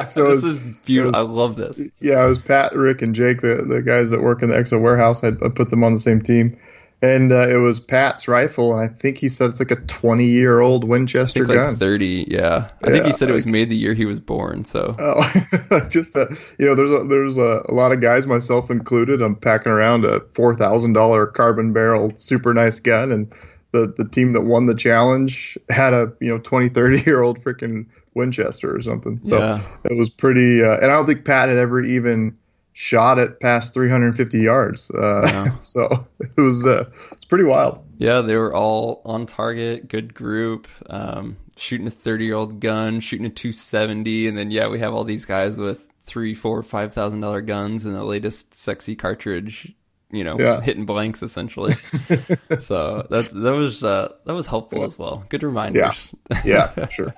[0.09, 1.19] So this was- is beautiful.
[1.19, 1.81] it I love this.
[1.99, 4.79] Yeah, it was Pat, Rick, and Jake, the, the guys that work in the Exo
[4.79, 5.23] warehouse.
[5.23, 6.57] I, I put them on the same team.
[7.05, 10.23] And uh, it was Pat's rifle, and I think he said it's like a 20
[10.25, 11.75] year old Winchester like gun.
[11.75, 12.69] 30, yeah.
[12.83, 14.95] I think he Yeah, said it was made the year he was born, so.
[14.97, 19.21] Oh, just uh, you know, there's a, there's a, a lot of guys, myself included.
[19.21, 23.33] I'm packing around a four thousand dollar carbon barrel, super nice gun, and
[23.71, 27.43] the the team that won the challenge had a you know 20, 30 year old
[27.43, 29.19] freaking Winchester or something.
[29.23, 29.61] So Yeah.
[29.83, 30.63] it was pretty.
[30.63, 32.37] Uh, and I don't think Pat had ever even
[32.77, 34.91] shot it past 350 yards.
[34.91, 35.57] Uh, Wow.
[35.61, 35.87] so
[36.19, 37.79] it was uh, it's pretty wild.
[37.97, 42.99] Yeah, they were all on target, good group, um, shooting a 30 year old gun,
[42.99, 44.27] shooting a 270.
[44.27, 47.85] And then, yeah, we have all these guys with three, four, five thousand dollar guns
[47.85, 49.73] and the latest sexy cartridge,
[50.11, 50.59] you know, Yeah.
[50.59, 51.71] hitting blanks essentially.
[52.59, 55.23] so that, that was, uh, that was helpful as well.
[55.29, 56.13] Good reminders.
[56.43, 57.13] Yeah, for sure.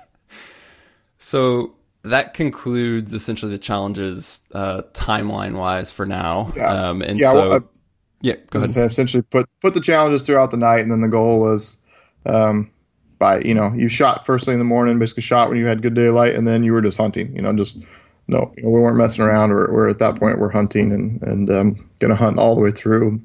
[1.18, 1.74] So
[2.08, 6.52] that concludes essentially the challenges, uh, timeline wise for now.
[6.56, 6.66] Yeah.
[6.66, 7.60] Um, and Yeah, so, well, I-
[8.20, 8.76] yeah, go ahead.
[8.76, 11.84] essentially put put the challenges throughout the night, and then the goal was,
[12.26, 12.70] um,
[13.18, 15.82] by you know, you shot first thing in the morning, basically shot when you had
[15.82, 17.34] good daylight, and then you were just hunting.
[17.34, 17.84] You know, just
[18.26, 19.50] no, you know, we weren't messing around.
[19.50, 22.70] We're, we're at that point, we're hunting and and um, gonna hunt all the way
[22.70, 23.20] through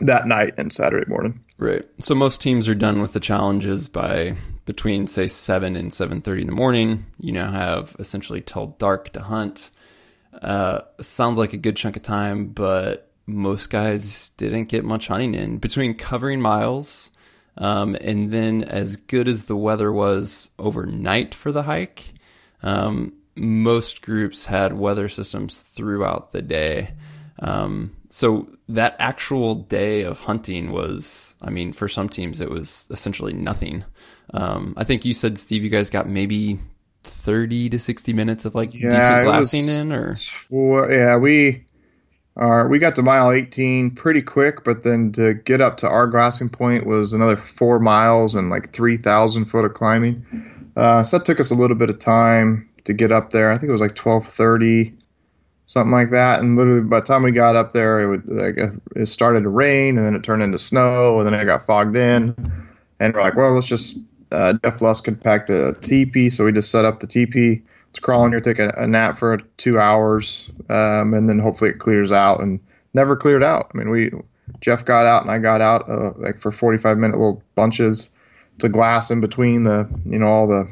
[0.00, 1.40] that night and Saturday morning.
[1.60, 1.86] Right.
[1.98, 6.40] So most teams are done with the challenges by between say seven and seven thirty
[6.40, 7.04] in the morning.
[7.18, 9.70] You now have essentially till dark to hunt.
[10.32, 15.34] Uh, sounds like a good chunk of time, but most guys didn't get much hunting
[15.34, 17.10] in between covering miles.
[17.58, 22.14] Um, and then as good as the weather was overnight for the hike,
[22.62, 26.94] um, most groups had weather systems throughout the day.
[27.38, 32.86] Um, so that actual day of hunting was, I mean, for some teams, it was
[32.90, 33.84] essentially nothing.
[34.34, 36.58] Um, I think you said, Steve, you guys got maybe
[37.04, 40.14] 30 to 60 minutes of like Yeah, decent glassing was- in or
[40.50, 41.64] Well, yeah, we
[42.36, 46.06] are we got to mile 18 pretty quick, but then to get up to our
[46.06, 50.24] glassing point was another four miles and like 3,000 foot of climbing.
[50.76, 53.50] Uh, so that took us a little bit of time to get up there.
[53.50, 54.94] I think it was like 12:30,
[55.70, 56.40] something like that.
[56.40, 59.44] And literally, by the time we got up there, it would like uh, it started
[59.44, 62.34] to rain, and then it turned into snow, and then it got fogged in.
[62.98, 63.98] And we're like, well, let's just
[64.32, 67.62] uh, Jeff Lusk could pack a teepee, so we just set up the teepee.
[67.86, 71.70] let's crawl in here, take a, a nap for two hours, um, and then hopefully
[71.70, 72.40] it clears out.
[72.40, 72.58] And
[72.92, 73.70] never cleared out.
[73.72, 74.10] I mean, we
[74.60, 78.10] Jeff got out and I got out uh, like for 45 minute little bunches
[78.58, 80.68] to glass in between the you know all the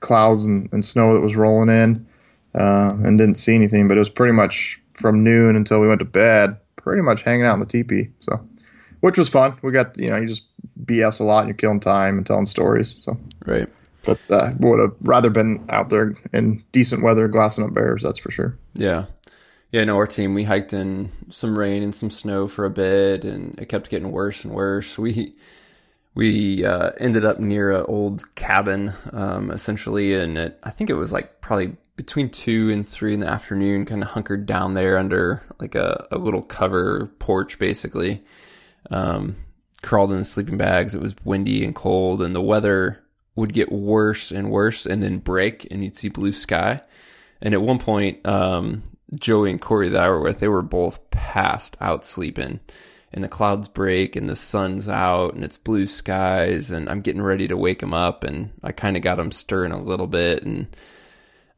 [0.00, 2.06] clouds and, and snow that was rolling in,
[2.54, 3.88] uh, and didn't see anything.
[3.88, 7.46] But it was pretty much from noon until we went to bed, pretty much hanging
[7.46, 8.10] out in the teepee.
[8.20, 8.40] So,
[9.00, 9.58] which was fun.
[9.62, 10.44] We got you know you just
[10.84, 12.96] BS a lot and you're killing time and telling stories.
[13.00, 13.68] So right.
[14.04, 18.02] But uh, would have rather been out there in decent weather glassing up bears.
[18.02, 18.56] That's for sure.
[18.74, 19.06] Yeah.
[19.70, 23.24] Yeah, no, our team we hiked in some rain and some snow for a bit,
[23.24, 24.96] and it kept getting worse and worse.
[24.96, 25.34] We
[26.14, 30.94] we uh, ended up near an old cabin, um, essentially, and it, I think it
[30.94, 33.84] was like probably between two and three in the afternoon.
[33.84, 38.22] Kind of hunkered down there under like a, a little cover porch, basically.
[38.90, 39.36] Um,
[39.82, 40.94] crawled in the sleeping bags.
[40.94, 45.18] It was windy and cold, and the weather would get worse and worse, and then
[45.18, 46.80] break, and you'd see blue sky.
[47.42, 48.84] And at one point, um,
[49.14, 52.60] Joey and Corey that I were with, they were both passed out sleeping.
[53.12, 57.22] And the clouds break and the sun's out and it's blue skies and I'm getting
[57.22, 60.42] ready to wake them up and I kind of got them stirring a little bit
[60.42, 60.66] and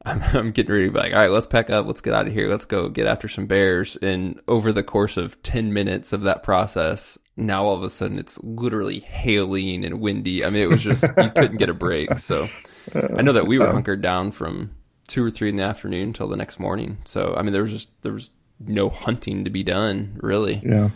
[0.05, 2.27] I'm, I'm getting ready to be like, all right, let's pack up, let's get out
[2.27, 3.97] of here, let's go get after some bears.
[3.97, 8.19] And over the course of 10 minutes of that process, now all of a sudden
[8.19, 10.45] it's literally hailing and windy.
[10.45, 12.17] I mean, it was just, you couldn't get a break.
[12.17, 12.47] So
[12.95, 14.75] I know that we were hunkered down from
[15.11, 16.97] two or three in the afternoon until the next morning.
[17.05, 20.61] So I mean, there was just there was no hunting to be done, really.
[20.63, 20.89] Yeah,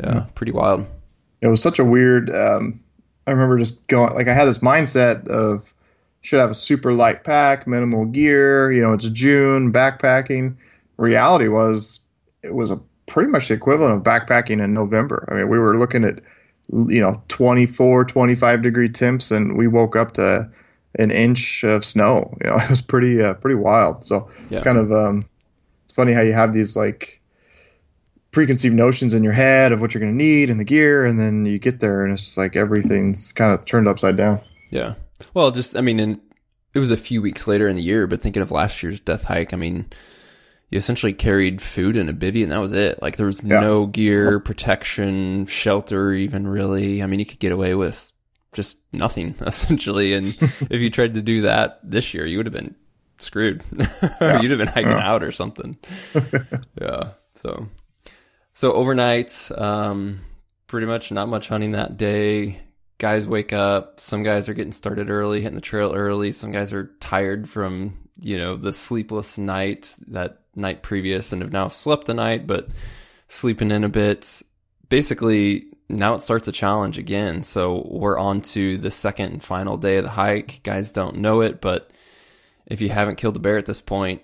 [0.00, 0.26] yeah, yeah.
[0.34, 0.86] pretty wild.
[1.40, 2.30] It was such a weird.
[2.30, 2.82] Um,
[3.26, 5.72] I remember just going like I had this mindset of
[6.22, 8.72] should have a super light pack, minimal gear.
[8.72, 10.56] You know, it's June, backpacking.
[10.96, 12.00] Reality was
[12.42, 15.28] it was a pretty much the equivalent of backpacking in November.
[15.30, 16.20] I mean, we were looking at
[16.68, 20.48] you know 24, 25 degree temps, and we woke up to
[20.98, 22.34] an inch of snow.
[22.44, 24.04] You know, it was pretty uh, pretty wild.
[24.04, 24.58] So yeah.
[24.58, 25.28] it's kind of um,
[25.84, 27.20] it's funny how you have these like
[28.30, 31.18] preconceived notions in your head of what you're going to need and the gear, and
[31.18, 34.40] then you get there and it's like everything's kind of turned upside down.
[34.70, 34.94] Yeah.
[35.34, 36.20] Well, just I mean, and
[36.74, 39.24] it was a few weeks later in the year, but thinking of last year's death
[39.24, 39.86] hike, I mean.
[40.70, 43.02] You essentially carried food and a bivy, and that was it.
[43.02, 43.60] Like there was yeah.
[43.60, 47.02] no gear, protection, shelter, even really.
[47.02, 48.10] I mean, you could get away with
[48.52, 50.14] just nothing essentially.
[50.14, 50.28] And
[50.70, 52.74] if you tried to do that this year, you would have been
[53.18, 53.62] screwed.
[54.20, 54.40] Yeah.
[54.40, 55.10] You'd have been hiking yeah.
[55.10, 55.76] out or something.
[56.80, 57.10] yeah.
[57.34, 57.68] So,
[58.52, 60.20] so overnight, um,
[60.68, 62.60] pretty much not much hunting that day.
[63.02, 63.98] Guys wake up.
[63.98, 66.30] Some guys are getting started early, hitting the trail early.
[66.30, 71.50] Some guys are tired from, you know, the sleepless night that night previous and have
[71.50, 72.68] now slept the night, but
[73.26, 74.42] sleeping in a bit.
[74.88, 77.42] Basically, now it starts a challenge again.
[77.42, 80.60] So we're on to the second and final day of the hike.
[80.62, 81.90] Guys don't know it, but
[82.66, 84.22] if you haven't killed a bear at this point,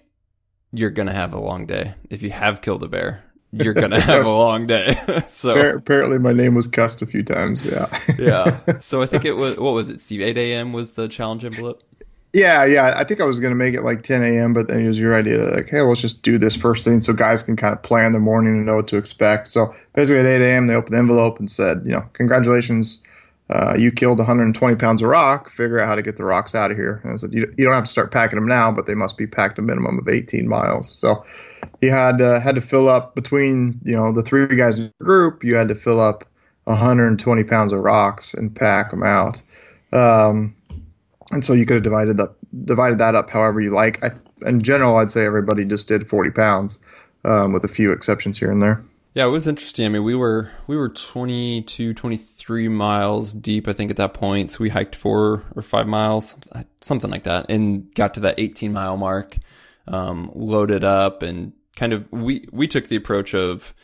[0.71, 1.95] you're going to have a long day.
[2.11, 4.97] If you have killed a bear, you're going to have a long day.
[5.29, 7.65] so apparently my name was cussed a few times.
[7.65, 7.87] Yeah.
[8.19, 8.79] yeah.
[8.79, 10.21] So I think it was, what was it, Steve?
[10.21, 10.73] 8 a.m.
[10.73, 11.83] was the challenge envelope?
[12.35, 12.93] Yeah, yeah.
[12.95, 14.99] I think I was going to make it like 10 a.m., but then it was
[14.99, 17.73] your idea to like, hey, let's just do this first thing so guys can kind
[17.73, 19.51] of plan their morning and know what to expect.
[19.51, 23.03] So basically at 8 a.m., they opened the envelope and said, you know, congratulations,
[23.51, 25.51] uh, you killed 120 pounds of rock.
[25.51, 27.01] Figure out how to get the rocks out of here.
[27.03, 29.17] And I said, you, you don't have to start packing them now, but they must
[29.17, 30.91] be packed a minimum of 18 miles.
[30.91, 31.25] So
[31.81, 35.05] you had uh, had to fill up between you know the three guys in the
[35.05, 35.45] group.
[35.45, 36.25] You had to fill up
[36.65, 39.41] 120 pounds of rocks and pack them out.
[39.93, 40.55] Um,
[41.31, 44.03] and so you could have divided that divided that up however you like.
[44.03, 44.11] I,
[44.47, 46.79] in general, I'd say everybody just did 40 pounds,
[47.25, 48.81] um, with a few exceptions here and there.
[49.15, 49.87] Yeah, it was interesting.
[49.87, 54.51] I mean, we were we were 22, 23 miles deep, I think, at that point.
[54.51, 56.37] So we hiked four or five miles,
[56.81, 59.39] something like that, and got to that 18 mile mark.
[59.89, 63.75] Um, loaded up and kind of we we took the approach of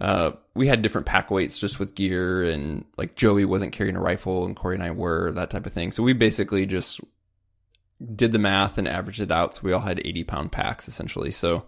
[0.00, 4.00] uh, we had different pack weights just with gear and like Joey wasn't carrying a
[4.00, 5.92] rifle and Corey and I were that type of thing.
[5.92, 7.00] So we basically just
[8.14, 9.54] did the math and averaged it out.
[9.54, 11.30] So we all had 80 pound packs essentially.
[11.30, 11.66] So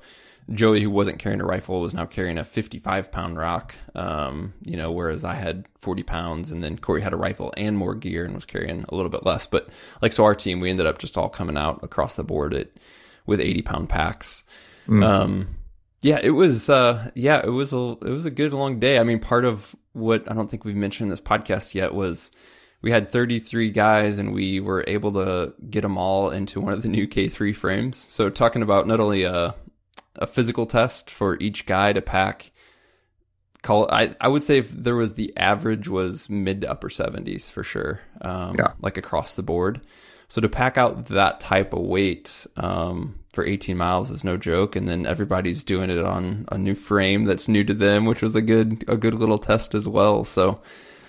[0.53, 3.75] Joey, who wasn't carrying a rifle, was now carrying a 55 pound rock.
[3.95, 7.77] Um, you know, whereas I had 40 pounds and then Corey had a rifle and
[7.77, 9.47] more gear and was carrying a little bit less.
[9.47, 9.69] But
[10.03, 12.71] like, so our team, we ended up just all coming out across the board at,
[13.27, 14.45] with 80 pound packs.
[14.89, 15.05] Mm.
[15.05, 15.49] Um,
[16.03, 16.71] yeah, it was.
[16.71, 18.99] Uh, yeah, it was a it was a good long day.
[18.99, 22.31] I mean, part of what I don't think we've mentioned in this podcast yet was
[22.83, 26.83] we had 33 guys and we were able to get them all into one of
[26.83, 27.97] the new K3 frames.
[28.09, 29.55] So talking about not only a
[30.19, 32.53] a physical test for each guy to pack.
[33.63, 37.51] Call I I would say if there was the average was mid to upper 70s
[37.51, 38.01] for sure.
[38.21, 38.73] Um, yeah.
[38.81, 39.81] like across the board.
[40.29, 44.75] So to pack out that type of weight um, for 18 miles is no joke,
[44.75, 48.35] and then everybody's doing it on a new frame that's new to them, which was
[48.35, 50.25] a good a good little test as well.
[50.25, 50.61] So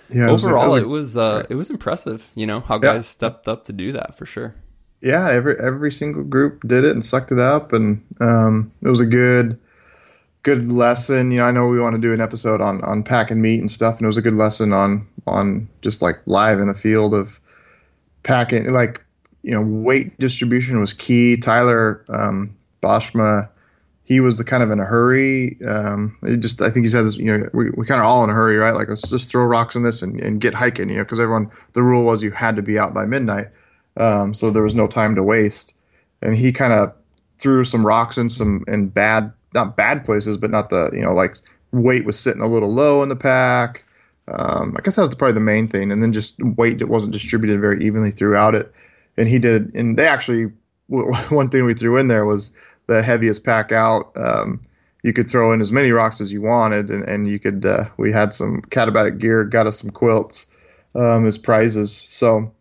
[0.09, 2.29] yeah, overall, it was, it was, uh, it was impressive.
[2.35, 3.01] You know how guys yeah.
[3.01, 4.55] stepped up to do that for sure.
[5.01, 9.01] Yeah, every every single group did it and sucked it up, and um, it was
[9.01, 9.59] a good
[10.43, 11.31] good lesson.
[11.31, 13.69] You know, I know we want to do an episode on on packing meat and
[13.69, 17.13] stuff, and it was a good lesson on on just like live in the field
[17.13, 17.39] of
[18.23, 18.71] packing.
[18.71, 19.01] Like
[19.47, 21.37] you know, weight distribution was key.
[21.37, 23.47] Tyler um, Boschma,
[24.03, 25.57] he was the kind of in a hurry.
[25.65, 27.15] Um, just I think he said this.
[27.15, 28.75] You know, we we kind of all in a hurry, right?
[28.75, 30.89] Like let's just throw rocks on this and, and get hiking.
[30.89, 33.47] You know, because everyone the rule was you had to be out by midnight,
[33.95, 35.75] um, so there was no time to waste.
[36.21, 36.93] And he kind of
[37.37, 41.13] threw some rocks in some in bad not bad places, but not the you know
[41.13, 41.37] like
[41.71, 43.85] weight was sitting a little low in the pack.
[44.27, 47.13] Um, I guess that was probably the main thing, and then just weight that wasn't
[47.13, 48.73] distributed very evenly throughout it.
[49.17, 50.51] And he did, and they actually
[50.87, 52.51] one thing we threw in there was
[52.87, 54.11] the heaviest pack out.
[54.15, 54.61] Um,
[55.03, 57.65] you could throw in as many rocks as you wanted, and, and you could.
[57.65, 60.47] Uh, we had some Katabatic Gear, got us some quilts
[60.95, 62.03] um, as prizes.
[62.07, 62.51] So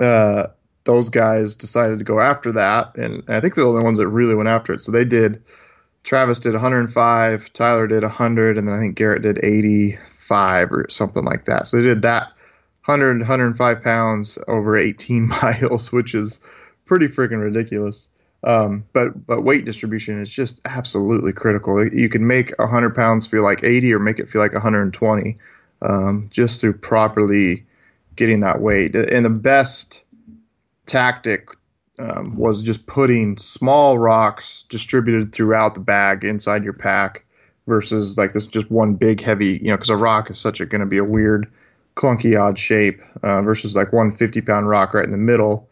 [0.00, 0.48] uh,
[0.84, 4.08] those guys decided to go after that, and I think they're the only ones that
[4.08, 4.80] really went after it.
[4.80, 5.42] So they did
[6.06, 11.24] Travis did 105, Tyler did 100, and then I think Garrett did 85 or something
[11.24, 11.66] like that.
[11.66, 12.32] So they did that
[12.86, 16.40] 100, 105 pounds over 18 miles, which is
[16.84, 18.10] pretty freaking ridiculous.
[18.44, 21.84] Um, but but weight distribution is just absolutely critical.
[21.84, 25.36] You can make 100 pounds feel like 80 or make it feel like 120
[25.82, 27.64] um, just through properly
[28.14, 28.94] getting that weight.
[28.94, 30.04] And the best
[30.86, 31.48] tactic
[31.98, 37.24] um, was just putting small rocks distributed throughout the bag inside your pack
[37.66, 40.66] versus like this just one big heavy, you know, because a rock is such a
[40.66, 41.50] going to be a weird,
[41.96, 45.68] clunky, odd shape uh, versus like one 50 pound rock right in the middle.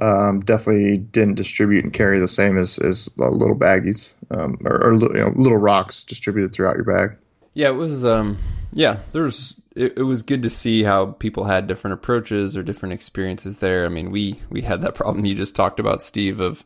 [0.00, 4.94] Um, definitely didn't distribute and carry the same as, as little baggies um, or, or
[4.94, 7.16] you know, little rocks distributed throughout your bag.
[7.52, 8.04] Yeah, it was.
[8.04, 8.38] Um,
[8.72, 12.92] yeah, there's it, it was good to see how people had different approaches or different
[12.92, 13.86] experiences there.
[13.86, 16.64] I mean, we we had that problem you just talked about, Steve, of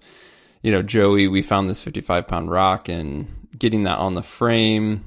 [0.63, 1.29] you know Joey.
[1.29, 3.29] We found this 55 pound rock and
[3.59, 5.05] getting that on the frame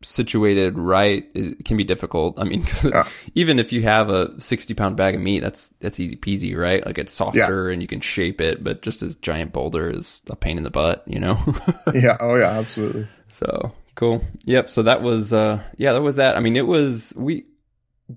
[0.00, 2.38] situated right it can be difficult.
[2.38, 3.08] I mean, yeah.
[3.34, 6.84] even if you have a 60 pound bag of meat, that's that's easy peasy, right?
[6.84, 7.72] Like it's softer yeah.
[7.72, 10.70] and you can shape it, but just as giant boulder is a pain in the
[10.70, 11.36] butt, you know?
[11.94, 12.16] yeah.
[12.20, 13.08] Oh yeah, absolutely.
[13.28, 14.22] So Cool.
[14.44, 14.70] Yep.
[14.70, 16.36] So that was, uh, yeah, that was that.
[16.36, 17.46] I mean, it was, we,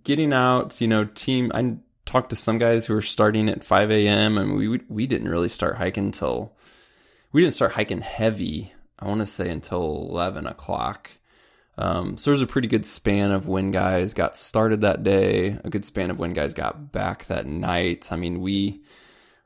[0.03, 3.89] getting out, you know, team, I talked to some guys who were starting at 5
[3.89, 4.37] a.m.
[4.37, 6.53] and we, we didn't really start hiking until,
[7.31, 11.09] we didn't start hiking heavy, I want to say until 11 o'clock.
[11.81, 15.69] Um, so there's a pretty good span of when guys got started that day, a
[15.69, 18.11] good span of when guys got back that night.
[18.11, 18.83] I mean, we,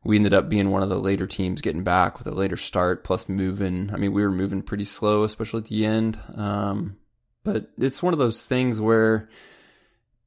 [0.04, 3.06] we ended up being one of the later teams getting back with a later start,
[3.06, 3.90] plus moving.
[3.94, 6.20] I mean, we were moving pretty slow, especially at the end.
[6.36, 6.98] Um,
[7.46, 9.30] but it's one of those things where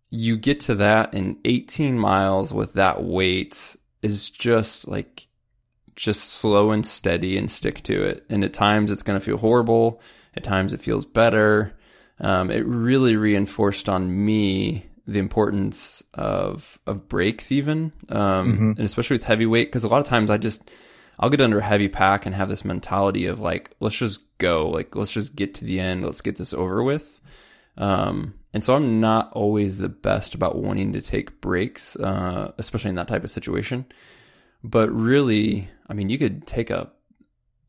[0.08, 5.26] you get to that, and 18 miles with that weight is just like
[5.94, 8.24] just slow and steady and stick to it.
[8.30, 10.00] And at times it's going to feel horrible.
[10.34, 11.74] At times it feels better.
[12.20, 18.70] Um, it really reinforced on me the importance of of breaks even um, mm-hmm.
[18.72, 20.70] and especially with heavyweight because a lot of times i just
[21.18, 24.68] i'll get under a heavy pack and have this mentality of like let's just go
[24.68, 27.20] like let's just get to the end let's get this over with
[27.78, 32.90] um, and so i'm not always the best about wanting to take breaks uh, especially
[32.90, 33.86] in that type of situation
[34.62, 36.90] but really i mean you could take a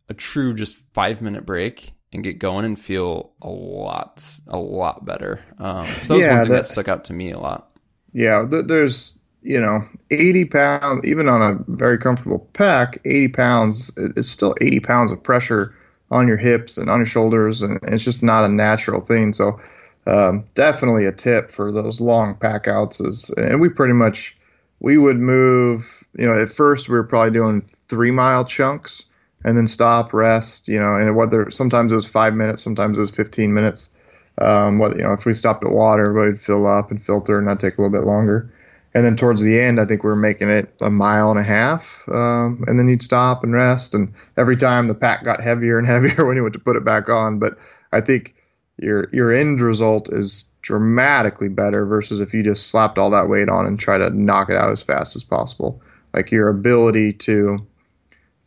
[0.10, 5.06] a true just five minute break and get going and feel a lot a lot
[5.06, 5.44] better.
[5.60, 7.72] Um, so that was yeah, one thing that, that, stuck out to me a lot.
[8.14, 14.30] Yeah, there's you know 80 pounds even on a very comfortable pack 80 pounds is
[14.30, 15.74] still 80 pounds of pressure
[16.12, 19.60] on your hips and on your shoulders and it's just not a natural thing so
[20.08, 24.36] um, definitely a tip for those long pack outs is and we pretty much
[24.82, 29.06] we would move you know at first we were probably doing three mile chunks
[29.44, 33.02] and then stop, rest, you know, and whether sometimes it was five minutes, sometimes it
[33.02, 33.92] was 15 minutes.
[34.38, 37.48] Um, what, you know, if we stopped at water, we'd fill up and filter and
[37.48, 38.52] that'd take a little bit longer.
[38.94, 41.44] And then towards the end, I think we were making it a mile and a
[41.44, 42.04] half.
[42.08, 43.94] Um, and then you'd stop and rest.
[43.94, 46.86] And every time the pack got heavier and heavier when you went to put it
[46.86, 47.40] back on.
[47.40, 47.58] But
[47.92, 48.36] I think
[48.78, 53.50] your, your end result is dramatically better versus if you just slapped all that weight
[53.50, 55.82] on and try to knock it out as fast as possible.
[56.14, 57.68] Like your ability to,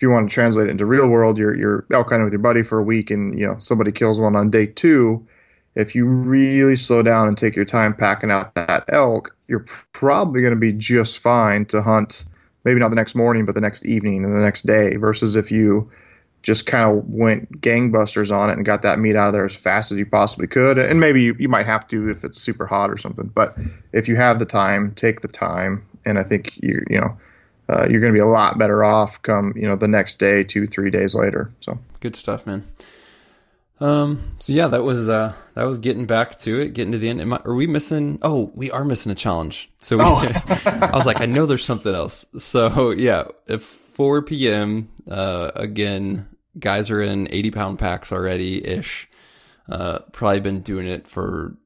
[0.03, 2.41] if you want to translate it into real world, you're you're elk hunting with your
[2.41, 5.25] buddy for a week, and you know somebody kills one on day two.
[5.77, 10.41] If you really slow down and take your time packing out that elk, you're probably
[10.41, 12.25] going to be just fine to hunt
[12.65, 14.97] maybe not the next morning, but the next evening and the next day.
[14.97, 15.89] Versus if you
[16.43, 19.55] just kind of went gangbusters on it and got that meat out of there as
[19.55, 20.79] fast as you possibly could.
[20.79, 23.29] And maybe you, you might have to if it's super hot or something.
[23.29, 23.57] But
[23.93, 25.87] if you have the time, take the time.
[26.05, 27.17] And I think you you know
[27.69, 30.43] uh, you're going to be a lot better off come you know the next day,
[30.43, 31.53] two three days later.
[31.61, 32.67] So good stuff, man.
[33.81, 34.37] Um.
[34.39, 37.21] So yeah, that was uh that was getting back to it, getting to the end.
[37.21, 38.19] Am I, are we missing?
[38.23, 39.71] Oh, we are missing a challenge.
[39.81, 40.19] So we, oh.
[40.67, 42.25] I was like, I know there's something else.
[42.39, 44.89] So yeah, at 4 p.m.
[45.09, 49.09] Uh, again, guys are in 80 pound packs already ish.
[49.69, 51.57] Uh, probably been doing it for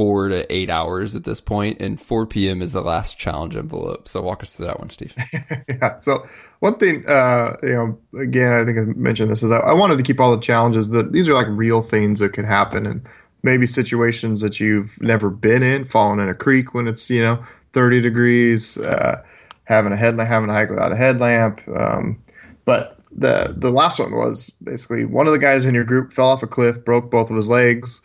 [0.00, 2.62] four to eight hours at this point, and 4 p.m.
[2.62, 4.08] is the last challenge envelope.
[4.08, 5.14] So walk us through that one, Steve.
[5.68, 5.98] yeah.
[5.98, 6.26] So
[6.60, 9.98] one thing, uh, you know, again, I think I mentioned this is I, I, wanted
[9.98, 13.06] to keep all the challenges that these are like real things that could happen, and
[13.42, 17.44] maybe situations that you've never been in, falling in a creek when it's you know
[17.74, 19.22] 30 degrees, uh,
[19.64, 21.60] having a headlamp, having a hike without a headlamp.
[21.68, 22.22] Um,
[22.64, 26.28] but the the last one was basically one of the guys in your group fell
[26.28, 28.00] off a cliff, broke both of his legs.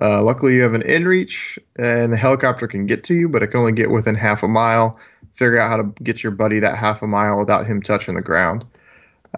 [0.00, 3.48] Uh, luckily, you have an inReach, and the helicopter can get to you, but it
[3.48, 4.98] can only get within half a mile.
[5.34, 8.22] Figure out how to get your buddy that half a mile without him touching the
[8.22, 8.64] ground.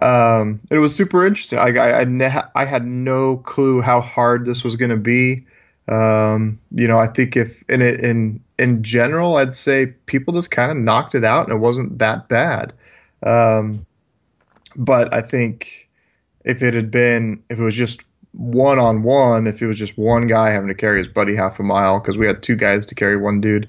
[0.01, 1.59] Um, it was super interesting.
[1.59, 5.45] I I, I, ne- I had no clue how hard this was going to be.
[5.87, 10.51] Um, you know, I think if in it in in general, I'd say people just
[10.51, 12.73] kind of knocked it out, and it wasn't that bad.
[13.23, 13.85] Um,
[14.75, 15.89] but I think
[16.45, 18.03] if it had been, if it was just
[18.33, 21.59] one on one, if it was just one guy having to carry his buddy half
[21.59, 23.67] a mile, because we had two guys to carry one dude,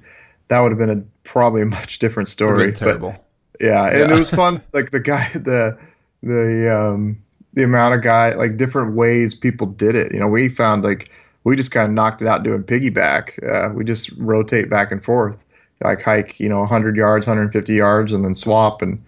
[0.49, 2.73] that would have been a probably a much different story.
[2.73, 3.11] terrible.
[3.11, 3.27] But,
[3.61, 4.17] yeah, and yeah.
[4.17, 4.63] it was fun.
[4.73, 5.79] Like the guy, the
[6.23, 7.23] the um
[7.55, 10.13] the amount of guy, like different ways people did it.
[10.13, 11.11] You know, we found like
[11.45, 13.43] we just kind of knocked it out doing piggyback.
[13.47, 15.45] Uh, we just rotate back and forth,
[15.83, 19.03] like hike, you know, 100 yards, 150 yards, and then swap and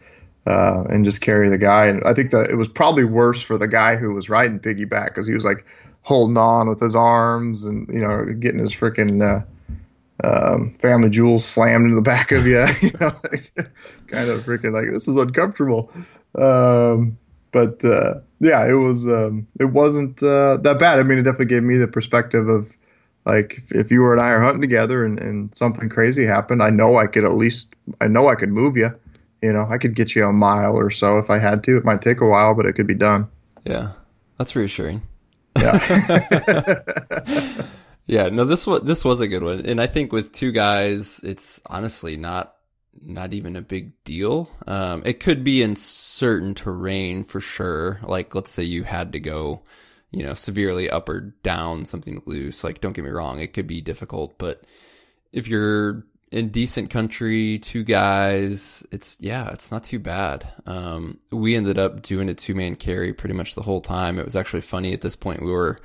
[0.46, 1.86] uh, and just carry the guy.
[1.86, 5.06] And I think that it was probably worse for the guy who was riding piggyback
[5.08, 5.64] because he was like
[6.02, 9.42] holding on with his arms and you know getting his freaking uh,
[10.26, 12.64] um, family jewels slammed into the back of you.
[12.82, 13.52] you know, like,
[14.08, 15.90] kind of freaking like this is uncomfortable.
[16.36, 17.16] Um,
[17.52, 20.98] but uh, yeah, it was um, it wasn't uh, that bad.
[20.98, 22.76] I mean, it definitely gave me the perspective of
[23.24, 26.68] like if you were and I are hunting together and, and something crazy happened, I
[26.68, 28.94] know I could at least I know I could move you
[29.44, 31.76] you know, I could get you a mile or so if I had to.
[31.76, 33.28] It might take a while, but it could be done.
[33.64, 33.92] Yeah,
[34.38, 35.02] that's reassuring.
[35.58, 36.82] Yeah.
[38.06, 38.28] yeah.
[38.30, 41.60] No, this was this was a good one, and I think with two guys, it's
[41.66, 42.54] honestly not
[43.02, 44.48] not even a big deal.
[44.66, 48.00] Um, it could be in certain terrain for sure.
[48.02, 49.62] Like, let's say you had to go,
[50.10, 52.64] you know, severely up or down something loose.
[52.64, 54.64] Like, don't get me wrong, it could be difficult, but
[55.32, 58.84] if you're in decent country, two guys.
[58.90, 60.46] It's yeah, it's not too bad.
[60.66, 64.18] Um, we ended up doing a two man carry pretty much the whole time.
[64.18, 65.44] It was actually funny at this point.
[65.44, 65.78] We were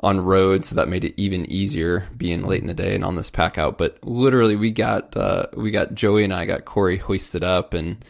[0.00, 3.16] on road, so that made it even easier being late in the day and on
[3.16, 3.76] this pack out.
[3.76, 8.02] But literally, we got uh, we got Joey and I got Corey hoisted up, and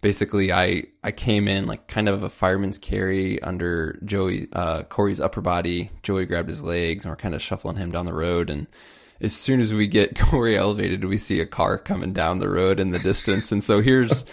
[0.00, 5.20] basically, I I came in like kind of a fireman's carry under Joey uh, Corey's
[5.20, 5.90] upper body.
[6.02, 8.66] Joey grabbed his legs, and we're kind of shuffling him down the road and
[9.20, 12.80] as soon as we get Corey elevated, we see a car coming down the road
[12.80, 13.52] in the distance.
[13.52, 14.24] And so here's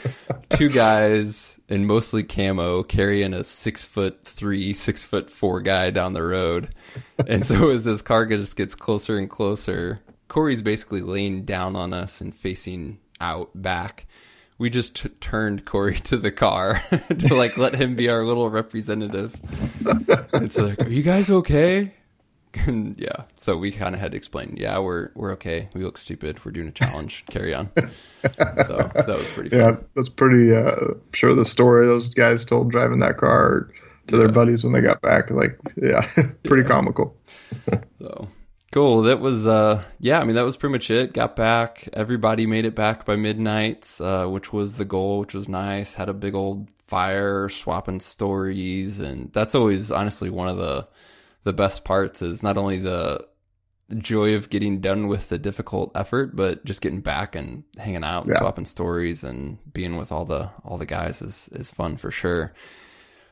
[0.49, 6.13] two guys in mostly camo carrying a six foot three, six foot four guy down
[6.13, 6.69] the road.
[7.27, 11.93] And so as this car just gets closer and closer, Corey's basically laying down on
[11.93, 14.05] us and facing out back.
[14.57, 18.49] We just t- turned Corey to the car to like let him be our little
[18.49, 19.35] representative.
[20.49, 21.93] So like, are you guys okay?
[22.67, 24.55] And yeah, so we kind of had to explain.
[24.57, 25.69] Yeah, we're we're okay.
[25.73, 26.43] We look stupid.
[26.43, 27.25] We're doing a challenge.
[27.29, 27.69] Carry on.
[28.67, 29.49] So that was pretty.
[29.49, 29.59] Fun.
[29.59, 30.55] Yeah, that's pretty.
[30.55, 33.69] Uh, sure, the story those guys told driving that car
[34.07, 34.19] to yeah.
[34.19, 35.29] their buddies when they got back.
[35.31, 36.07] Like, yeah,
[36.43, 36.69] pretty yeah.
[36.69, 37.15] comical.
[37.99, 38.27] so
[38.71, 39.03] cool.
[39.03, 39.47] That was.
[39.47, 41.13] uh Yeah, I mean that was pretty much it.
[41.13, 41.89] Got back.
[41.93, 45.93] Everybody made it back by midnight, uh, which was the goal, which was nice.
[45.93, 50.87] Had a big old fire, swapping stories, and that's always honestly one of the
[51.45, 53.25] the best parts is not only the
[53.99, 58.25] joy of getting done with the difficult effort, but just getting back and hanging out,
[58.25, 58.39] and yeah.
[58.39, 62.53] swapping stories, and being with all the all the guys is is fun for sure.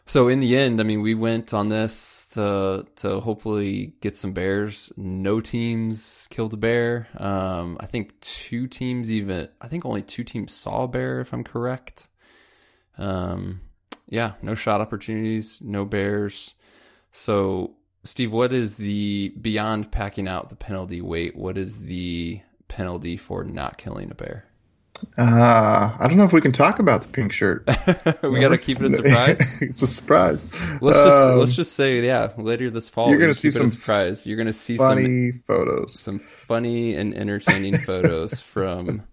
[0.06, 4.34] So in the end, I mean, we went on this to to hopefully get some
[4.34, 4.94] bears.
[4.96, 7.08] No teams killed a bear.
[7.18, 9.50] Um, I think two teams even.
[9.60, 12.08] I think only two teams saw a bear, if I'm correct.
[13.00, 13.62] Um,
[14.08, 16.54] yeah, no shot opportunities, no bears.
[17.12, 21.36] So Steve, what is the beyond packing out the penalty weight?
[21.36, 24.46] What is the penalty for not killing a bear?
[25.18, 27.66] Uh, I don't know if we can talk about the pink shirt.
[28.24, 29.58] we got to keep it a surprise.
[29.62, 30.46] it's a surprise.
[30.82, 34.26] Let's just um, let's just say, yeah, later this fall, you're gonna see some surprise.
[34.26, 39.04] You're gonna see funny some, photos, some funny and entertaining photos from.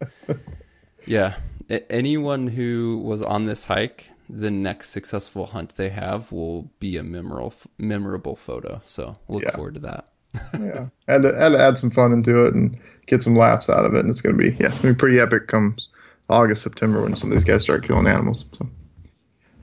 [1.06, 1.36] Yeah,
[1.68, 7.02] anyone who was on this hike, the next successful hunt they have will be a
[7.02, 8.80] memorable memorable photo.
[8.84, 9.54] So look yeah.
[9.54, 10.08] forward to that.
[10.54, 13.84] yeah, and to, and to add some fun into it and get some laughs out
[13.84, 15.48] of it, and it's gonna be yeah, it's gonna be pretty epic.
[15.48, 15.88] Comes
[16.28, 18.48] August, September when some of these guys start killing animals.
[18.56, 18.68] So.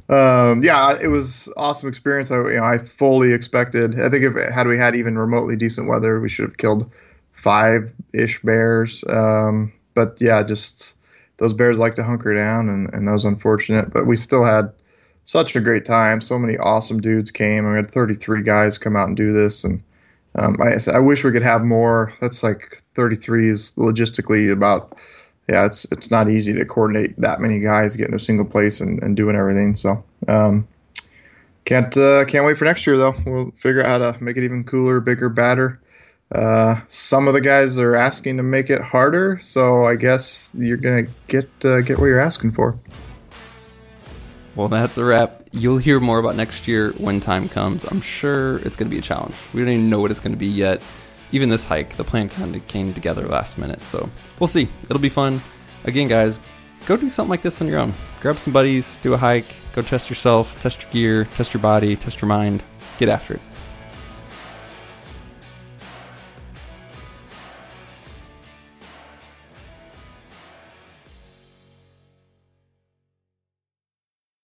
[0.10, 2.32] Um, yeah, it was awesome experience.
[2.32, 4.00] I, you know, I fully expected.
[4.00, 6.90] I think if had we had even remotely decent weather, we should have killed
[7.34, 9.04] five ish bears.
[9.10, 10.97] Um, but yeah, just
[11.38, 13.94] those bears like to hunker down, and, and that was unfortunate.
[13.94, 14.72] But we still had
[15.26, 16.22] such a great time.
[16.22, 17.68] So many awesome dudes came.
[17.68, 19.82] I had 33 guys come out and do this, and
[20.36, 22.14] um, I, I wish we could have more.
[22.22, 24.98] That's like 33 is logistically about.
[25.48, 29.02] Yeah, it's it's not easy to coordinate that many guys getting a single place and,
[29.02, 29.76] and doing everything.
[29.76, 30.68] So um,
[31.64, 33.16] can't uh, can't wait for next year though.
[33.26, 35.80] We'll figure out how to make it even cooler, bigger, badder.
[36.32, 40.78] Uh, some of the guys are asking to make it harder, so I guess you're
[40.78, 42.78] gonna get uh, get what you're asking for.
[44.56, 45.48] Well, that's a wrap.
[45.52, 47.86] You'll hear more about next year when time comes.
[47.86, 49.36] I'm sure it's to be a challenge.
[49.54, 50.82] We don't even know what it's to be yet.
[51.32, 54.10] Even this hike, the plan kind of came together last minute, so
[54.40, 54.68] we'll see.
[54.86, 55.42] It'll be fun.
[55.84, 56.40] Again, guys,
[56.86, 57.94] go do something like this on your own.
[58.20, 61.96] Grab some buddies, do a hike, go test yourself, test your gear, test your body,
[61.96, 62.64] test your mind.
[62.98, 63.42] Get after it.